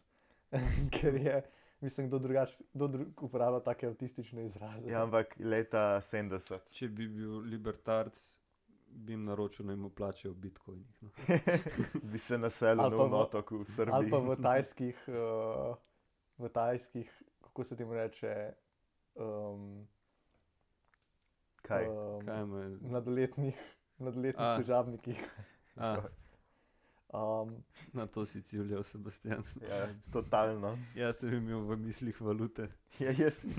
[0.95, 1.41] ker je,
[1.81, 4.85] mislim, kdo drugač, kdo drug uporablja take avtistične izraze.
[4.87, 6.59] ja, ampak leta 70.
[6.69, 8.19] Če bi bil libertarc,
[8.87, 10.95] bi jim naročil, da jim plačajo v bitcoinih.
[11.01, 11.09] No.
[12.11, 13.95] bi se naselil na pa v- otok v Srbiji.
[13.95, 15.75] Ali pa v tajskih, uh,
[16.37, 17.09] v tajskih,
[17.41, 18.53] kako se temu reče,
[19.15, 19.87] um,
[21.61, 21.87] Kaj?
[21.87, 22.63] um, Kaj ima?
[22.81, 23.55] mladoletnih,
[23.97, 24.55] mladoletnih A.
[24.55, 25.23] služabnikih.
[25.77, 25.95] A,
[27.13, 29.43] Um, na to si ciljal, Sebastian.
[29.61, 29.79] Ja,
[30.11, 30.77] totalno.
[30.95, 32.69] Jaz sem imel v mislih valute.
[32.99, 33.51] Ja, jaz sem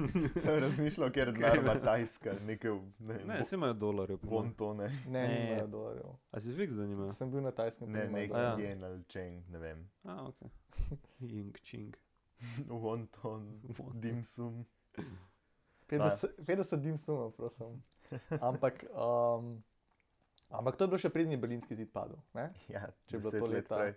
[0.54, 4.16] razmišljal, ker denar ima Tajska, nekaj ne, Ne, se imajo dolarje.
[4.16, 4.42] po mojem.
[4.44, 4.88] bontone.
[5.06, 5.28] ne, Ne.
[5.40, 6.08] nimajo dolarjev.
[6.30, 7.10] A si fiks, da nima?
[7.10, 8.60] Sem bil na tajskem, Ne, nek dolarjev.
[8.60, 8.68] Ja.
[8.68, 9.90] jen ali čeng, ne vem.
[10.04, 10.40] A, ok.
[11.20, 11.96] Ing, čing.
[12.66, 13.60] Wonton,
[13.94, 14.64] dimsum.
[15.98, 17.82] 50, 50 dim suma, prosim.
[18.40, 19.62] Ampak, um,
[20.50, 22.16] ampak to je bilo še prednji berlinski zid padel.
[22.36, 22.48] Ne?
[22.68, 23.94] Ja, Če je bilo 10 to let leta- prej.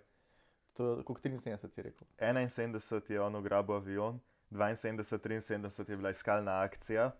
[0.76, 2.08] To je kot 73, si rekel.
[2.20, 4.20] 71 je on ugrabil avion,
[4.52, 7.10] 72, 73 je bila iskalna akcija,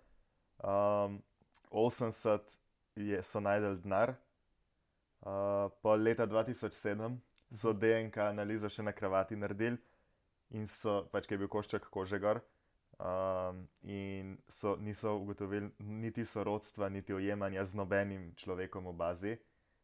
[0.61, 1.23] um,
[1.71, 2.41] 80
[2.97, 4.15] je, so najdel denar,
[5.25, 7.17] uh, po leta 2007
[7.53, 9.79] so DNK analizo še na kravati naredili
[10.51, 12.41] in so, pač kaj je bil košček kože gor.
[12.99, 19.35] Um, in so, niso ugotovili niti sorodstva, niti ujemanja z nobenim človekom v bazi.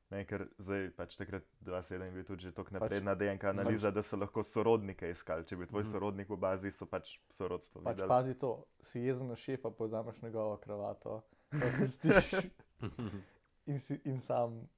[0.08, 3.88] Ne, ker zdaj, pač takrat 2007 je bil tudi že tako napredna pač, DNK analiza,
[3.88, 5.42] pač, da so lahko sorodnike iskali.
[5.42, 5.90] Če bi tvoj Mhm.
[5.90, 8.08] sorodnik v bazi, so pač sorodstvo Pač videli.
[8.08, 12.32] pazi to, si jezen na šefa, povzameš njegovo kravato, pa pustiš
[13.66, 14.68] in, si, in, sam,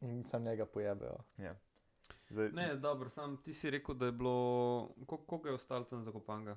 [0.00, 1.18] in sam njega pojebejo.
[2.28, 4.34] Zdaj, Ne, dobro, sam ti si rekel, da je bilo.
[5.00, 6.56] kol- Koliko je ostalo tam zakopanga?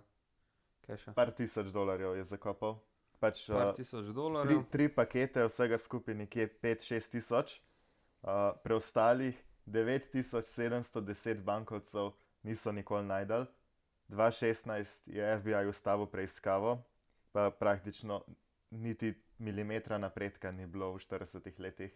[0.86, 1.14] Keša.
[1.14, 2.78] Par tisoč dolarjev je zakopal.
[3.20, 4.64] Pač, Par uh, tisoč tri, dolarjev.
[4.72, 7.58] tri pakete, vsega skupaj nekje 5-6 tisoč,
[8.22, 12.12] uh, preostalih 9710 bankovcev
[12.44, 13.46] niso nikoli najdel.
[14.10, 16.78] 2016 je FBI ustavil preiskavo,
[17.32, 18.22] pa praktično
[18.72, 21.96] niti milimetra napredka ni bilo v 40 letih.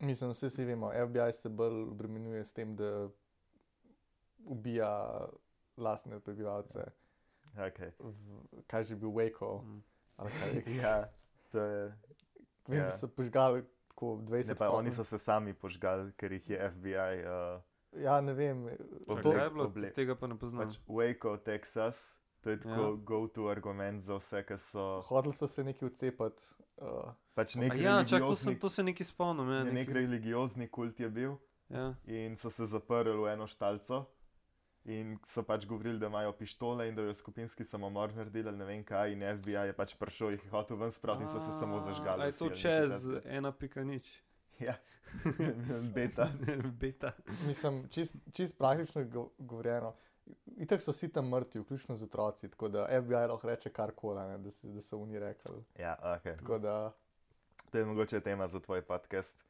[0.00, 3.08] Mislim, vsi si vemo, FBI se bolj obremenjuje s tem, da
[4.44, 5.28] ubija
[5.80, 6.84] lastne prebivalce.
[7.56, 7.90] Okay.
[7.98, 8.14] V,
[8.66, 9.62] kaj že bil Waco?
[9.62, 9.82] Mm.
[10.76, 11.08] Ja,
[11.50, 11.92] to je.
[12.68, 12.84] Vem, ja.
[12.84, 16.50] da so požgali tako 20 Ne, pa fon- oni so se sami požgali, ker jih
[16.50, 17.16] je FBI.
[17.24, 17.60] Uh,
[17.92, 18.68] Ja, ne vem.
[19.08, 19.64] Ob- To, je bilo?
[19.66, 20.62] oble- Tega pa ne poznam.
[20.62, 21.98] pač Waco, Texas,
[22.40, 22.88] to je tako Ja.
[22.88, 22.96] ja.
[22.96, 25.00] go-to argument za vse, ki so.
[25.00, 26.42] Hodili so se neki odcepati.
[26.76, 29.48] Uh, Pač A nek ja, čak, to, sem, to se neki spomnim.
[29.48, 31.34] Ja, nek neki, religiozni kult je bil
[31.68, 31.94] ja.
[32.04, 34.06] in so se zaprli v eno štalco.
[34.84, 38.64] In so pač govorili, da imajo pištole in da jo skupinski samomor naredili, ali ne
[38.64, 39.12] vem kaj.
[39.12, 42.24] In FBI je pač prišel, jih je hotel ven spraviti in so se samo zažgali.
[42.24, 42.90] Je to čez
[43.24, 44.08] ena pika nič.
[44.60, 44.74] Ja,
[45.94, 46.28] beta.
[46.80, 47.12] Beta.
[47.46, 49.94] mislim, čist, čist praktično go, govorjeno.
[50.56, 54.38] Itak so vsi tam mrtvi, vključno z otroci, tako da FBI lahko reče karkoli, ne,
[54.38, 55.64] da, se- da so oni rekli.
[55.78, 56.36] Ja, ok.
[56.36, 56.92] Tako da,
[57.70, 59.44] To je mogoče tema za tvoj podcast.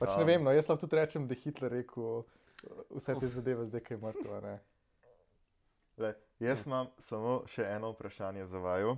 [0.00, 2.22] pač ne Um, vem, no, jaz lahko tudi rečem, da je Hitler rekel
[2.90, 3.32] vse te Uf.
[3.32, 4.60] zadeve, zdaj ki je ne.
[5.96, 8.96] Le, jaz imam samo še eno vprašanje za vaju.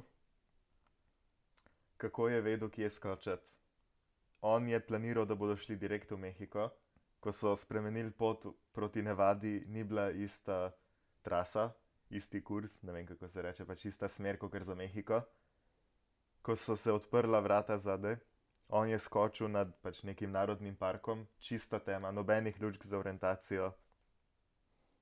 [1.97, 3.43] Kako je vedel, kje skočiti?
[4.41, 6.69] On je planiral, da bodo šli direkt v Mehiko.
[7.21, 10.75] Ko so spremenili pot proti Nevadi, ni bila ista
[11.23, 11.71] trasa,
[12.11, 15.23] isti kurs, ne vem kako se reče, pač ista smer kot za Mehiko.
[16.43, 18.19] Ko so se odprla vrata zadaj,
[18.69, 23.73] on je skočil nad pač nekim narodnim parkom, čista tema, nobenih lučk za orientacijo.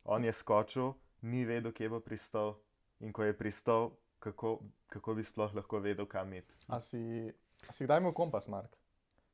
[0.05, 2.55] On je skočil, ni vedel, kje bo pristal,
[3.01, 6.55] in ko je pristal, kako, kako bi sploh lahko vedel, kam iti.
[6.66, 7.33] A si,
[7.68, 8.77] a si kdaj imel kompas, Mark?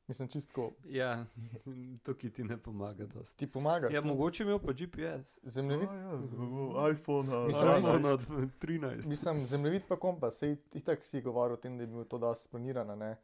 [0.07, 0.71] Mislim, čistko.
[0.85, 1.25] Ja,
[2.03, 3.37] tukaj ti ne pomaga dosti.
[3.37, 3.89] Ti pomaga.
[3.93, 5.37] Ja, to- mogoče imel pa GPS.
[5.43, 9.07] Zemljevid, ja, iPhone, a, Mislim, je 13.
[9.07, 12.43] Mislim, zemljevid pa kompas, sej itak si govoril o tem, da je bilo to dosti
[12.43, 12.95] splanirano.
[12.95, 13.17] ne.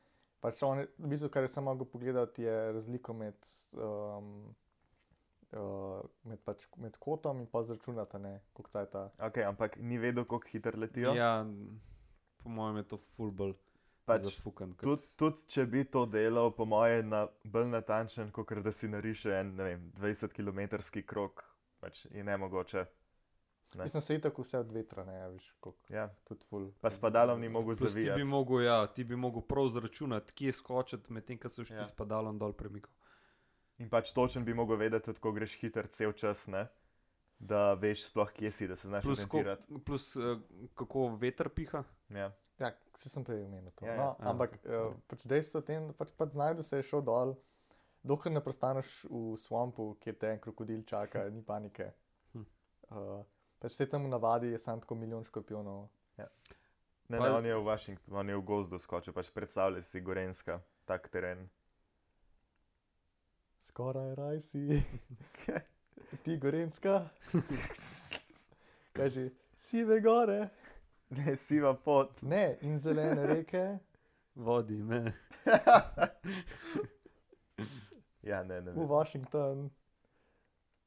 [0.46, 3.34] Pač on, je- v bistvu, kar je samo mogel pogledati, je razliko med,
[3.74, 4.56] um,
[5.52, 9.06] uh, med pač med kotom in pa zračunate, ne, koliko caj ta.
[9.20, 11.14] Okay, ampak ni vedel, kako hitro letijo.
[11.14, 11.46] Ja,
[12.38, 13.56] po mojem je to fullball.
[14.06, 14.70] pač, zafukan.
[14.72, 18.88] kot- Tudi tud, če bi to delal, po mojem, na, bolj natančen, kot da si
[18.88, 20.60] nariše en ne vem, 20 km
[21.04, 21.42] krok,
[21.82, 22.86] pač je ne mogoče.
[23.74, 23.84] Ne.
[23.84, 26.10] Mislim, se je tako vse od vetra, ne, a veš, koliko, Ja.
[26.24, 26.72] tudi full.
[26.82, 28.24] Pa s padalom ni mogel Plus ti bi zavijati.
[28.24, 31.78] mogel, ja, ti bi mogel prav zračunati, kje skočiti, medtem ko se ti Ja.
[31.78, 31.86] ja.
[31.86, 32.92] s padalom dol premikal.
[33.78, 36.68] In pač točen bi mogel vedeti, tudi ko greš hiter cel čas, ne?
[37.38, 39.68] da veš sploh, kje si, da se znaš orientirati.
[39.80, 40.40] plus uh,
[40.74, 41.84] kako veter piha.
[42.10, 42.32] Ja.
[42.58, 43.86] Ja, se sem prej omenil to.
[43.86, 44.00] Ja, Ja, ja.
[44.00, 44.30] no, Ja.
[44.30, 47.36] ampak uh, pač dejstvo je, tem, da pač, pač znajdu se je šel dol,
[48.02, 51.92] dokler ne prestaneš v swampu, kjer te en krokodil čaka, ni panike.
[52.32, 52.46] Hm.
[52.90, 53.26] Uh,
[53.66, 55.88] pač se tam v navadi je samo tako milijon škorpionov.
[56.18, 56.28] Ne,
[57.10, 60.56] ne, Pa- on je v Washingtonu, on je v gozdu skočil, pač predstavljaj si Gorenska,
[60.86, 61.48] tak teren.
[63.60, 64.62] Skoraj raj si,
[66.24, 67.00] ti gorenska.
[68.94, 70.50] Kaže, sive gore,
[71.10, 72.22] Ne, siva pot.
[72.22, 73.80] ne, in zelene reke,
[74.36, 75.14] Vodi me.
[78.24, 78.72] Ja, ne, ne.
[78.72, 78.88] v vem.
[78.88, 79.70] Washington,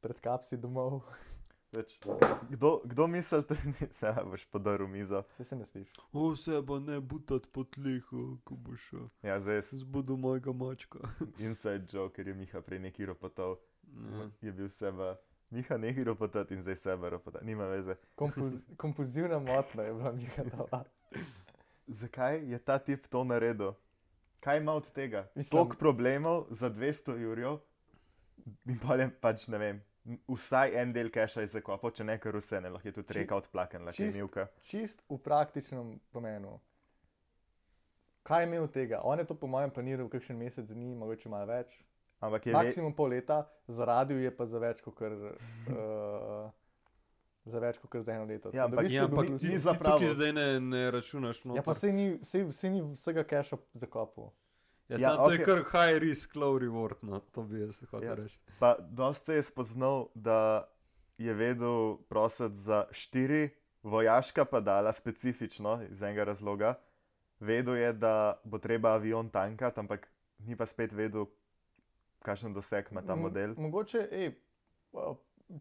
[0.00, 1.02] pred kapsi domov.
[1.72, 1.98] Več,
[2.48, 3.56] kdo, kdo misli, da
[3.90, 5.22] se boš podaril mizo?
[5.30, 5.92] Se se ne sliši.
[6.12, 8.04] O, se pa ne butati po tleh,
[8.44, 9.08] ko boš šel.
[9.22, 10.98] Ja, zdaj je Zbudu mojega mačka.
[11.38, 13.58] inside joke, ker je Miha prej neki ropotov.
[14.12, 14.30] Ja.
[14.40, 15.16] Je bil seba.
[15.50, 17.42] Miha neki ropotat in zdaj sebe ropotat.
[17.42, 17.96] Nima veze.
[18.14, 20.84] Kompuz, kompulzivna motnja je bila njihova.
[21.86, 23.72] Zakaj je ta tip to naredil?
[24.40, 25.28] Kaj ima od tega?
[25.34, 27.58] Mislim- Toliko problemov za 200 jurjev
[28.66, 29.80] in pa je pač ne vem.
[30.28, 33.36] Vsaj en del keša je zakopal, če ne kar vse, ne lahko je tudi reka
[33.36, 34.46] odplaken, lahko je čist- milka.
[34.60, 36.60] Čist v praktičnem pomenu.
[38.22, 39.00] Kaj je imel tega?
[39.02, 41.76] On je to, po mojem, planiral kakšen mesec dni, mogoče malo več.
[42.20, 43.36] Ampak je ve, Maksimum pol leta,
[43.68, 46.50] zaradil je pa za več kot kar, uh,
[47.46, 48.50] za več kot za eno leto.
[48.50, 49.98] Ja, v ampak- Ja, ampak ti, ni ti za pravo.
[49.98, 51.44] tukaj zdaj ne, ne računaš.
[51.46, 54.32] Ja, pa se ni, sej, sej ni vsega keša zakopal.
[54.88, 55.38] Ja, Ja, ja, to okay.
[55.38, 58.14] je kar high risk, low reward, no, to bi jaz hotel Ja.
[58.14, 58.38] reči.
[58.58, 60.68] pa dosta je spoznal, da
[61.18, 63.50] je vedel prositi za štiri
[63.82, 66.74] vojaška padala, specifično iz enega razloga.
[67.38, 71.26] Vedel je, da bo treba avion tankati, ampak ni pa spet vedel,
[72.20, 73.54] kakšen doseg ima ta M- model.
[73.56, 74.32] Mogoče, ej,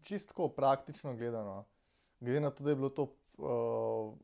[0.02, 1.64] čistko praktično gledano,
[2.20, 3.02] glede na to, da je bilo to
[3.38, 4.14] uh,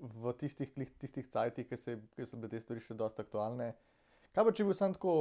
[0.00, 3.72] v tistih, tistih cajtih, ki, se, ki so bile te stvari še dosta aktualne.
[4.34, 5.12] Kaj pa če bi bil sam tako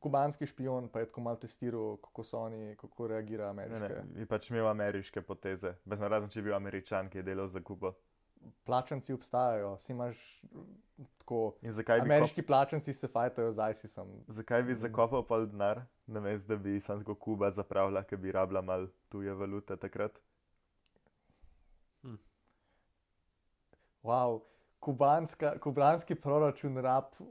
[0.00, 3.88] kubanski špion, pa je tako malo testiral, kako so oni, kako reagirajo Ne, ameriške.
[3.88, 7.46] ne, bi pač imel ameriške poteze, brez razen če bi bil američan, ki je delal
[7.52, 7.92] za Kubo.
[8.64, 11.42] Plačanci obstajajo, si imaš mm, tako.
[11.62, 14.08] In zakaj bi, kop, Ameriški plačanci se fajtajo z ISISom.
[14.28, 18.62] zakaj bi zakopal pol denar, namesto da bi sam tako Kuba zapravila, ker bi rabila
[18.62, 20.18] mal tuje valute takrat?
[24.02, 24.40] Wow.
[24.82, 27.28] Kubanska, kubanski proračun rab uh,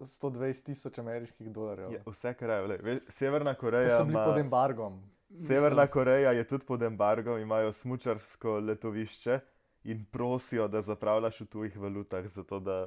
[0.00, 1.92] 120 tisoč ameriških dolarjev.
[1.92, 2.78] Je, vse, kar je.
[2.78, 4.24] veš, Severna Ko Koreja so bili ima.
[4.24, 4.96] pod embargom.
[5.36, 9.40] Severna Koreja je tudi pod embargom, imajo smučarsko letovišče
[9.84, 12.86] in prosijo, da zapravljaš v tujih valutah, zato da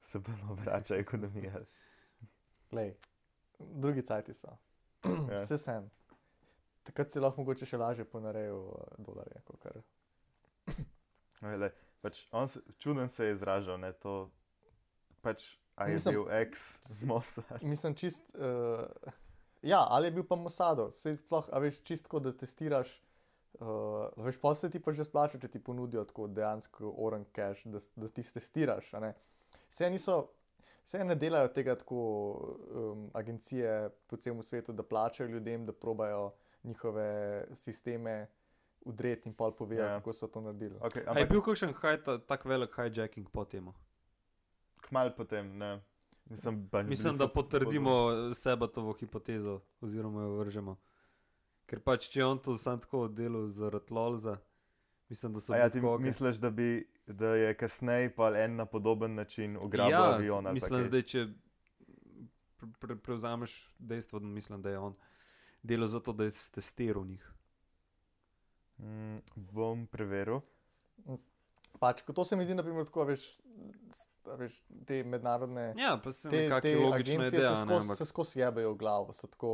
[0.00, 1.60] se bolj obrača ekonomija.
[2.72, 2.94] Lej,
[3.58, 4.54] drugi cajti so.
[5.30, 5.38] Ja.
[5.38, 5.90] Vse sem.
[6.82, 9.42] Takrat si lahko mogoče še lažje ponarejal uh, dolarje.
[9.42, 9.82] kakor-
[11.42, 11.70] Lej,
[12.06, 14.30] pač on se, čuden se je izražal, ne to.
[15.26, 17.62] Pač, a je Mislim- bil ex z Mossad.
[17.72, 18.30] Mislim, čist.
[18.34, 18.86] Uh,
[19.62, 23.02] ja, ali je bil pa Mosado, sej sploh, a veš, čistko, da testiraš.
[23.56, 27.70] Uh, veš, pa se ti pa že splača, če ti ponudijo tako dejansko oren cache,
[27.72, 28.92] da, da ti testiraš.
[29.66, 30.18] Vse niso.
[30.86, 31.98] Vse ne delajo tega tako
[32.70, 36.28] um, agencije po celem svetu, da plačajo ljudem, da probajo
[36.62, 37.08] njihove
[37.58, 38.28] sisteme
[38.86, 39.88] udreti in pol povejo, Ja.
[39.88, 39.98] yeah.
[39.98, 40.78] kako so to naredili.
[40.78, 43.68] Okay, A je ampak bil kakšen haj, ta, tak velik hijacking po tem?
[44.88, 45.80] kmal potem, ne.
[46.30, 47.90] Mislim, Mislim, da potrdimo
[48.34, 50.76] sebatovo hipotezo, oziroma jo vržemo.
[51.66, 54.36] Ker pač, če on to sam tako delal zaradi lolza,
[55.08, 56.06] mislim, da so ja, ti tako, okej.
[56.06, 60.50] misliš, da, bi, da je kasneje pa en na podoben način ugrabil ja, avion?
[60.54, 61.26] Mislim, zdaj, če
[62.56, 64.98] pre, pre, prevzameš dejstvo, da mislim, da je on
[65.62, 67.32] delal zato, da je testiral njih.
[68.78, 70.40] Mm, bom preveril.
[71.76, 73.24] Pač, to se mi zdi, naprimer, tako, a veš,
[74.34, 74.54] veš,
[74.86, 75.74] te mednarodne.
[75.76, 78.76] Ja, pa se te, nekako te agencije ideja, se skozi, ampak se skozi jebejo v
[78.76, 79.50] glavo, so tako,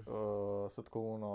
[0.00, 1.32] uh, so tako uno,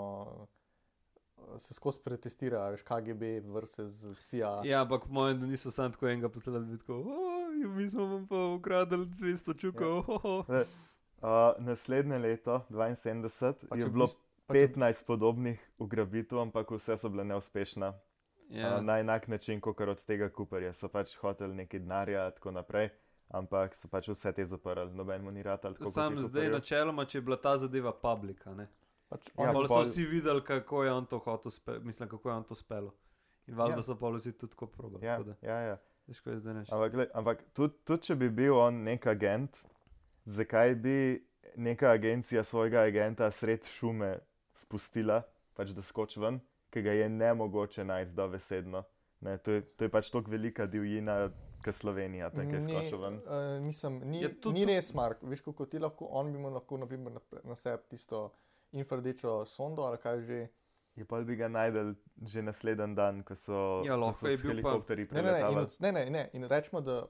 [1.56, 4.62] se skozi pretestirajo, veš, KGB versus CIA.
[4.64, 7.30] Ja, ampak mojem, da niso samo tako enega poslali, da bi tako, "O,
[7.68, 10.04] mi smo vam pa ukradili 200 čukov.
[10.50, 10.64] Ja.
[11.20, 17.24] Uh, naslednje leto, 72, Pa je bilo, bist- 15 podobnih ugrabitev, ampak vse so bile
[17.24, 17.92] neuspešne.
[18.48, 18.68] Ja.
[18.68, 18.80] Ja.
[18.80, 20.72] Na enak način, kot od tega Cooperja.
[20.72, 22.90] So pač hoteli nekaj denarja in tako naprej,
[23.28, 25.84] ampak so pač vse te zaprli, noben mu ni tako.
[25.90, 28.54] Sam zdaj načeloma, če je bila ta zadeva publika.
[28.54, 28.68] Ne?
[29.08, 32.34] Pač Ja, Pol so vsi videli, kako je on to hotel, spe, mislim, kako je
[32.34, 32.94] on to spelo.
[33.46, 33.82] In valjda Ja.
[33.82, 35.06] so pa vsi tudi tako probali.
[35.06, 35.76] Ja, tako ja, ja.
[36.06, 36.72] Veš, ko je zdaj neš.
[36.72, 39.56] Ampak, gled, ampak tudi, tudi če bi bil on nek agent,
[40.24, 41.26] zakaj bi
[41.56, 44.18] neka agencija svojega agenta sred šume
[44.54, 45.22] spustila,
[45.54, 46.40] pač da skoči ven,
[46.70, 48.84] ki ga je ne mogoče najti dobesedno.
[49.20, 51.30] Ne, to, je, to je pač tako velika divjina,
[51.64, 53.14] kot Slovenija, tam je skočil ven.
[53.24, 55.22] uh, mislim, ni, Ja, ja, tudi ni res, Mark.
[55.22, 58.26] Veš, kako ti lahko, on bi mu lahko naprimer, na, na sebi tisto
[58.72, 60.48] infrardečo sondo ali kaj že.
[60.94, 64.42] Je pa bi ga najdel že naslednji dan, ko so, Ja, ko lahko je bil
[64.42, 66.30] pa- helikopterji Ne, ne, ne, in, ne, ne.
[66.32, 67.00] In rečemo, da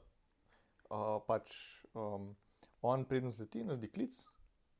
[0.91, 1.53] uh, pač
[1.95, 2.31] um,
[2.83, 4.17] on prednost leti, naredi klic,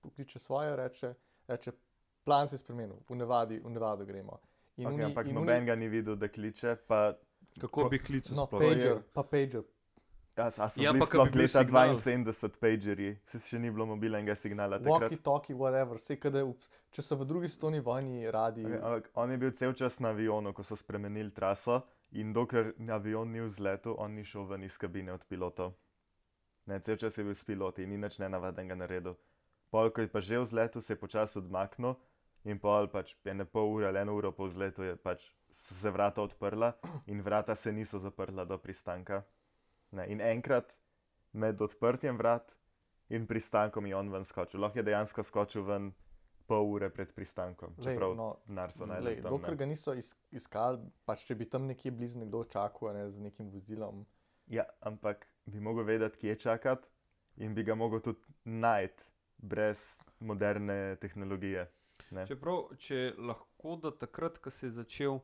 [0.01, 1.15] pokliče svoje, reče,
[1.49, 1.73] reče
[2.25, 4.41] plan se je spremenil, v nevadi, v nevado gremo.
[4.77, 6.77] In Okay, oni- ampak in noben oni- ga ni videl, da kliče.
[6.87, 7.15] Pa,
[7.61, 9.63] Kako ko- bi klical No, pager, pa pager.
[10.37, 11.97] ja, a so Ja, ja, ko sploh bi bil leta signal.
[11.97, 15.03] 72 pagerji, se še ni bilo mobilnega signala takrat.
[15.03, 16.43] Walkie talkie, whatever, vse, kada,
[16.91, 18.65] če so v drugi svetovni vojni radi.
[18.65, 21.83] Okay, ampak on je bil cel čas na avionu, ko so spremenili traso
[22.13, 25.73] in dokler avion ni vzletel, on ni šel ven iz kabine od pilotov.
[26.67, 29.15] Ne, cel čas je bil s piloti in ni nič nenavadnega naredil.
[29.71, 31.95] Pol, ko je pa že vzletel, se je počasi odmaknil
[32.45, 36.23] in pol pač ene pol ure ali eno uro po vzletu je pač se vrata
[36.23, 36.73] odprla
[37.07, 39.23] in vrata se niso zaprla do pristanka.
[39.91, 40.77] Ne, in enkrat
[41.33, 42.55] med odprtjem vrat
[43.09, 44.61] in pristankom je on ven skočil.
[44.61, 45.93] Lahko je dejansko skočil ven
[46.47, 47.75] pol ure pred pristankom.
[47.79, 49.33] Lej, Čeprav no, denar so Lej, tam.
[49.33, 53.23] dokler ga niso is, iskali, pač če bi tam nekje blizu nekdo čakal ne, z
[53.25, 54.05] nekim vozilom.
[54.53, 56.89] Ja, ampak bi mogel vedeti, kje čakati
[57.45, 59.07] in bi ga mogel tudi najti
[59.39, 59.81] brez
[60.21, 61.65] moderne tehnologije.
[62.15, 62.27] Ne?
[62.27, 65.19] Čeprav, če lahko da takrat, ko se je začel,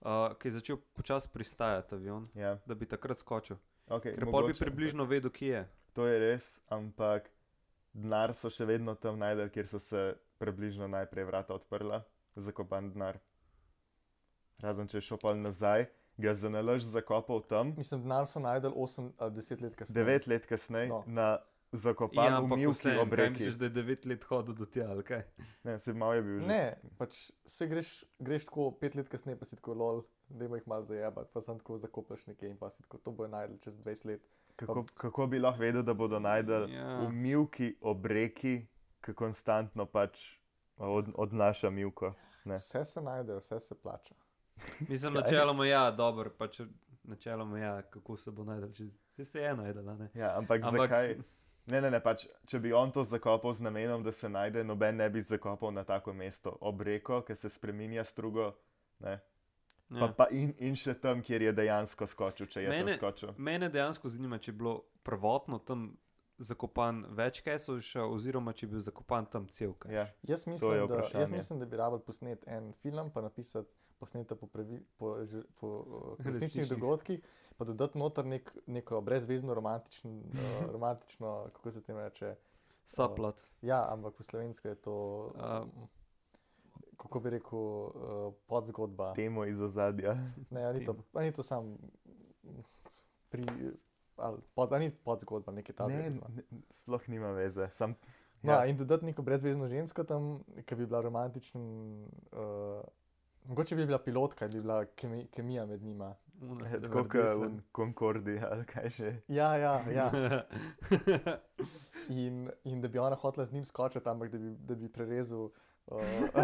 [0.00, 3.58] uh, ko je začel počasi pristajati avion, Ja, da bi takrat skočil.
[3.88, 5.64] okay, Ker pol bi približno vedel, kje je.
[5.92, 7.26] To je res, ampak
[7.92, 10.04] denar so še vedno tam najdel, kjer so se
[10.38, 12.04] približno najprej vrata odprla,
[12.36, 13.18] zakopan denar.
[14.60, 18.70] Razen če je šel pa nazaj, ga za nalož zakopal tam, Mislim, denar so najdel
[18.72, 19.96] 8 ali 10 let kasneje.
[19.96, 21.02] devet let kasneje No.
[21.08, 21.38] na
[21.72, 23.32] zakopan Ja, v ampak Milki kaj obreki.
[23.32, 25.22] misliš, da je 9 let hodil do tja, ali kaj?
[25.64, 26.46] Ne, se malo je bil že.
[26.46, 26.62] Ne,
[26.98, 27.14] pač
[27.46, 31.30] se greš, greš tako pet let kasneje, pa si tako lol, da jih malo zajebati,
[31.32, 34.26] pa sem tako zakopaš nekaj in pa si tako to bojo najdel čez 20 let.
[34.56, 36.98] Kako, kako bi lahko vedel, da bodo najdel Ja.
[36.98, 38.66] v Milki obreki,
[39.00, 40.18] ki konstantno pač
[40.76, 42.14] od, odnaša Milko.
[42.44, 42.54] Ne.
[42.56, 44.14] Vse se najde, vse se plača.
[44.88, 46.60] Mislim, načeloma ja, dobro, pač
[47.04, 50.10] načeloma ja, kako se bo najdel, če se, se je najdel, a ne.
[50.14, 51.16] Ja, Ampak- ampak zakaj?
[51.66, 54.96] Ne, ne, ne, pač, če bi on to zakopal z namenom, da se najde, noben
[54.96, 58.52] ne bi zakopal na tako mesto, ob reko, ki se spremenja strugo.
[59.00, 59.20] Ne.
[59.90, 60.12] Pa, Ja.
[60.16, 62.92] pa in, in še tam, kjer je dejansko skočil, če je Mene...
[62.92, 63.32] tam skočil.
[63.38, 65.96] Mene dejansko zanima, če je bilo prvotno tam
[66.40, 69.92] zakopan več kesov, še, oziroma če je bil zakopan tam cel kaj.
[69.94, 70.06] Ja.
[70.26, 74.48] Jaz mislim, da, jaz mislim, da bi rabili posnet en film, pa napisati posnete po,
[74.48, 75.14] pravi, po,
[75.60, 75.70] po
[76.16, 77.20] uh, resničnih dogodkih,
[77.60, 82.34] pa dodati noter nek, neko brezvezno romantično, uh, romantično, kako se temu reče.
[82.90, 83.44] Saplat.
[83.62, 84.96] Ja, ampak po slovensko je to,
[85.36, 85.88] um,
[86.98, 89.12] kako bi rekel, uh, podzgodba.
[89.14, 90.16] Temo iz ozadja.
[90.50, 91.76] Ne, ni to, ni to sam
[93.30, 93.46] pri,
[94.54, 96.28] pod, ni podzgodba, nekaj Ne, takega.
[96.28, 97.68] ne, sploh nima veze.
[97.72, 97.94] Sam,
[98.42, 98.66] No, ja.
[98.66, 101.60] in dodati neko brezvezno žensko tam, ki bi bila romantična.
[101.60, 102.82] Uh,
[103.44, 106.14] mogoče bi bila pilotka, bi bila kemi, kemija med njima.
[106.68, 109.20] Ste Tako kot v Concordi ali kaj že.
[109.28, 110.10] Ja, ja, ja.
[112.08, 115.50] In, in da bi ona hotela z njim skočiti, ampak da bi, da bi prerezal.
[115.86, 116.00] Uh,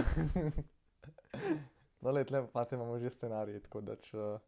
[2.00, 4.38] no, le, tle, fate, imamo že scenarij, tako da če,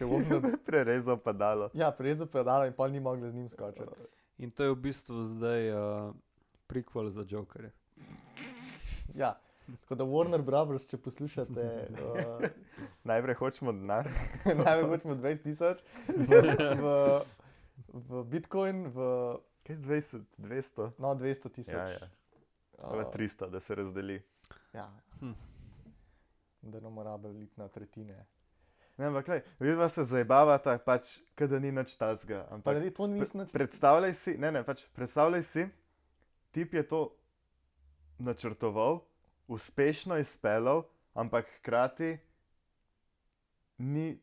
[0.00, 1.68] če Warner, Prerezal padalo.
[1.76, 4.08] ja, prerezal pedala in pa ni mogla z njim skočiti.
[4.40, 6.14] In to je v bistvu zdaj uh,
[6.66, 7.70] prikval za Jokerja.
[9.14, 9.34] Ja.
[9.84, 12.48] Tako da Warner Brothers, če poslušate, uh,
[13.10, 14.08] Najprej hočemo denar.
[14.64, 16.40] največ hočemo 20 tisoč v,
[16.80, 16.96] v,
[17.92, 19.12] v Bitcoin, v
[19.68, 20.88] Kaj 20, 200?
[20.98, 21.76] no, 200 tisoč.
[21.76, 22.08] Ja, ja.
[22.80, 24.16] Ali 300, da se razdeli.
[24.72, 24.88] ja.
[25.20, 25.36] Hm.
[26.62, 28.24] Da ne bomo rabili iti na tretjine.
[29.00, 32.42] Ne, ampak, lej, vidva se zabavata, pač, da ni nič tazga.
[32.44, 33.52] Pa Ampak, ne, to nisem nič.
[33.56, 35.64] predstavljaj si, ne, ne, pač, predstavljaj si,
[36.52, 37.00] tip je to
[38.20, 39.00] načrtoval,
[39.48, 40.84] uspešno izpeljal,
[41.16, 42.18] ampak hkrati
[43.80, 44.20] ni,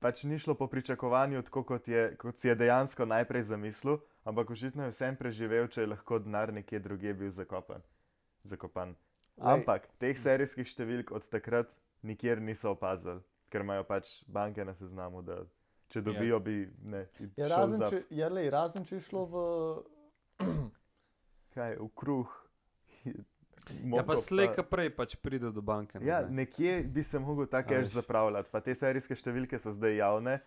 [0.00, 4.56] pač ni šlo po pričakovanju, tako kot, je, kot si je dejansko najprej zamislil, ampak
[4.56, 7.84] očitno je vsem preživel, če je lahko denar nekje drugje bil zakopan.
[8.48, 8.96] zakopan.
[9.36, 11.68] Ampak teh serijskih številk od takrat
[12.00, 13.20] nikjer niso opazili,
[13.50, 15.40] ker imajo pač banke na seznamu, da
[15.88, 17.04] če dobijo, bi ne.
[17.18, 19.34] bi Je šel razen, če, je, lej, razen če je šlo v.
[21.50, 22.30] Kaj, v kruh.
[23.70, 26.00] Ja, pa Mogo slej, ka prej pač pride do banke.
[26.00, 26.32] Ja, nazaj.
[26.32, 27.92] nekje bi se lahko ta A cache veš.
[27.92, 30.38] zapravljati, pa te serijske številke so zdaj javne.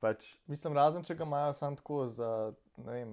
[0.00, 2.30] Pač, Mislim, razen če ga imajo samo tako za.
[2.78, 3.10] Ne vem.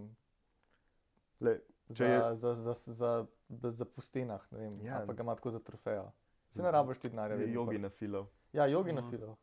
[1.42, 1.56] le,
[1.90, 3.12] Za, je- za, za, za,
[3.50, 4.94] za, za pustenah, ne vem, Ja.
[4.94, 5.06] ja.
[5.06, 6.08] pa ga ima tako za trofejo.
[6.50, 8.30] Se ne rabiš ti denarja, jogi na filo.
[8.54, 9.10] Ja, jogi na Mhm.
[9.10, 9.38] filo.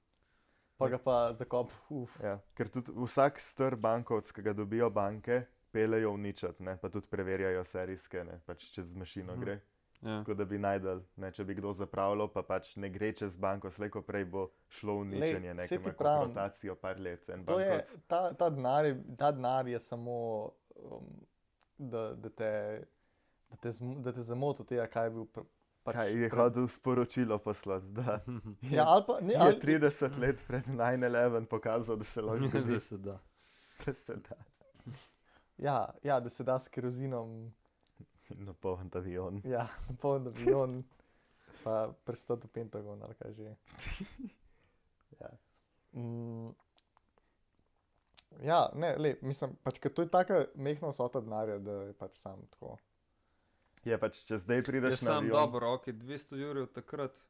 [0.78, 2.18] Pa ga pa zakop, uf.
[2.20, 5.42] Ja, ker tudi vsak str bankovc, ki ga dobijo banke,
[5.72, 9.40] pelejo uničati, ne, pa tudi preverjajo serijske, ne, pač čez mašino Mhm.
[9.40, 9.60] gre.
[10.02, 10.18] Ja.
[10.18, 13.70] Tako da bi najdel, ne, če bi kdo zapravljal, pa pač ne gre čez banko,
[13.70, 17.24] slejko prej bo šlo v uničenje, nekaj ti ima pravim, rotacijo par let.
[17.28, 21.08] Je, ta, ta, denar je, ta denar je samo, um,
[21.78, 22.84] da, da te,
[23.50, 25.26] da te, da te zamoti od tega, kaj je bil.
[25.86, 27.86] Pač Kaj je hodil sporočilo poslati?
[27.94, 28.18] Da
[28.76, 32.72] Ja, ali pa ne, je ali, 30 let pred 9-11 pokazal, da se lahko zgodi,
[32.72, 33.18] da se da.
[33.86, 34.36] da se da
[35.58, 37.54] ja, ja, da se da s kerozinom,
[38.28, 39.40] napolniti avion.
[39.44, 39.68] ja,
[40.00, 40.84] poln avion,
[41.64, 43.54] pa prstati v Pentagon ali kaj že.
[45.20, 45.30] Ja.
[45.92, 46.50] Mm,
[48.42, 52.42] ja, ne, le, mislim, pač, to je tako mehna vsota denarja, da je pač sam
[52.50, 52.76] tako.
[53.86, 57.20] Je pač, če zdaj Je prideš na sam avion, dobro, ok, 200 jurjev takrat.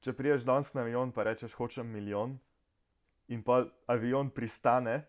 [0.00, 2.38] če prideš danes na avion, pa rečeš, hočem milijon,
[3.28, 5.02] in pa avion pristane,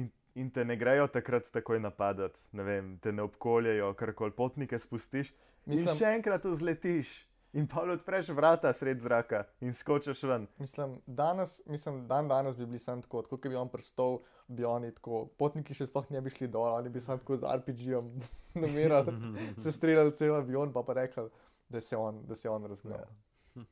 [0.00, 0.08] in,
[0.40, 5.34] in te ne grejo takrat takoj napadati, ne vem, te ne obkoljejo, karkoli potnike spustiš.
[5.68, 7.12] Mislim, in še enkrat vzletiš,
[7.54, 10.46] in pa odpreš vrata sred zraka in skočiš ven.
[10.58, 14.90] mislim, danes, mislim, dan danes bi bili sam tako, kot bi on prstov, bi oni
[14.94, 18.10] tako, potniki še sploh ne bi šli dol, oni bi sam tako z RPG-om
[18.64, 19.14] namerali,
[19.62, 21.28] se streljali cel avion, pa pa rekli,
[21.68, 22.98] da se on, da se on razgnal.
[22.98, 23.64] Ja.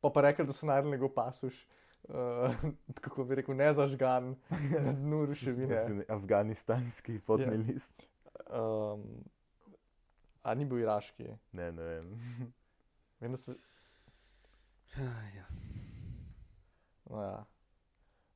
[0.00, 1.66] Pa pa rekli, da so najdel njegov pasuš,
[2.08, 2.54] uh,
[3.04, 4.34] kako bi rekel, nezažgan
[4.70, 6.04] na dnu ruševine.
[6.08, 7.52] Afganistanski potni Ja.
[7.52, 7.66] yeah.
[7.72, 8.08] list.
[8.48, 9.24] Um,
[10.42, 11.28] a ni bil iraški.
[11.52, 12.16] Ne, ne vem.
[13.20, 13.54] Vem, da se.
[14.96, 15.46] Ja, No, ja.
[17.06, 17.16] No,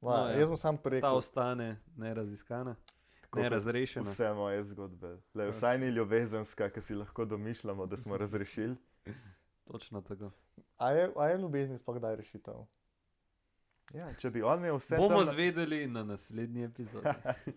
[0.03, 0.31] No, ja.
[0.31, 0.39] ja.
[0.39, 2.77] Jaz sem sam ta rekel, ostane neraziskana,
[3.21, 4.11] Tako nerazrešena.
[4.11, 5.19] Vse moje zgodbe.
[5.35, 8.77] Le, vsaj ni ljubezenska, ki si lahko domišljamo, da smo razrešili.
[9.65, 10.31] Točno tako.
[10.77, 12.55] a je, a je ljubezni sploh kdaj rešitev?
[13.93, 17.09] Ja, če bi on imel vse Bomo tam na- zvedeli na naslednji epizodi.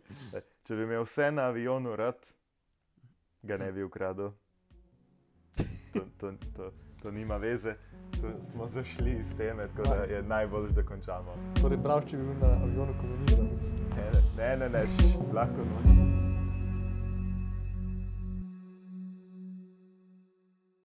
[0.65, 2.19] Če bi imel vse na avionu rad,
[3.41, 4.31] ga ne bi ukradel.
[5.93, 6.71] To, to, to,
[7.01, 7.75] to nima veze,
[8.21, 11.35] to smo zašli iz teme, tako da je najbolj, da končamo.
[11.61, 13.49] Torej, prav, če bi bil na avionu komunizem.
[13.97, 14.83] Ne, ne, ne, ne,
[15.33, 16.06] lahko noč.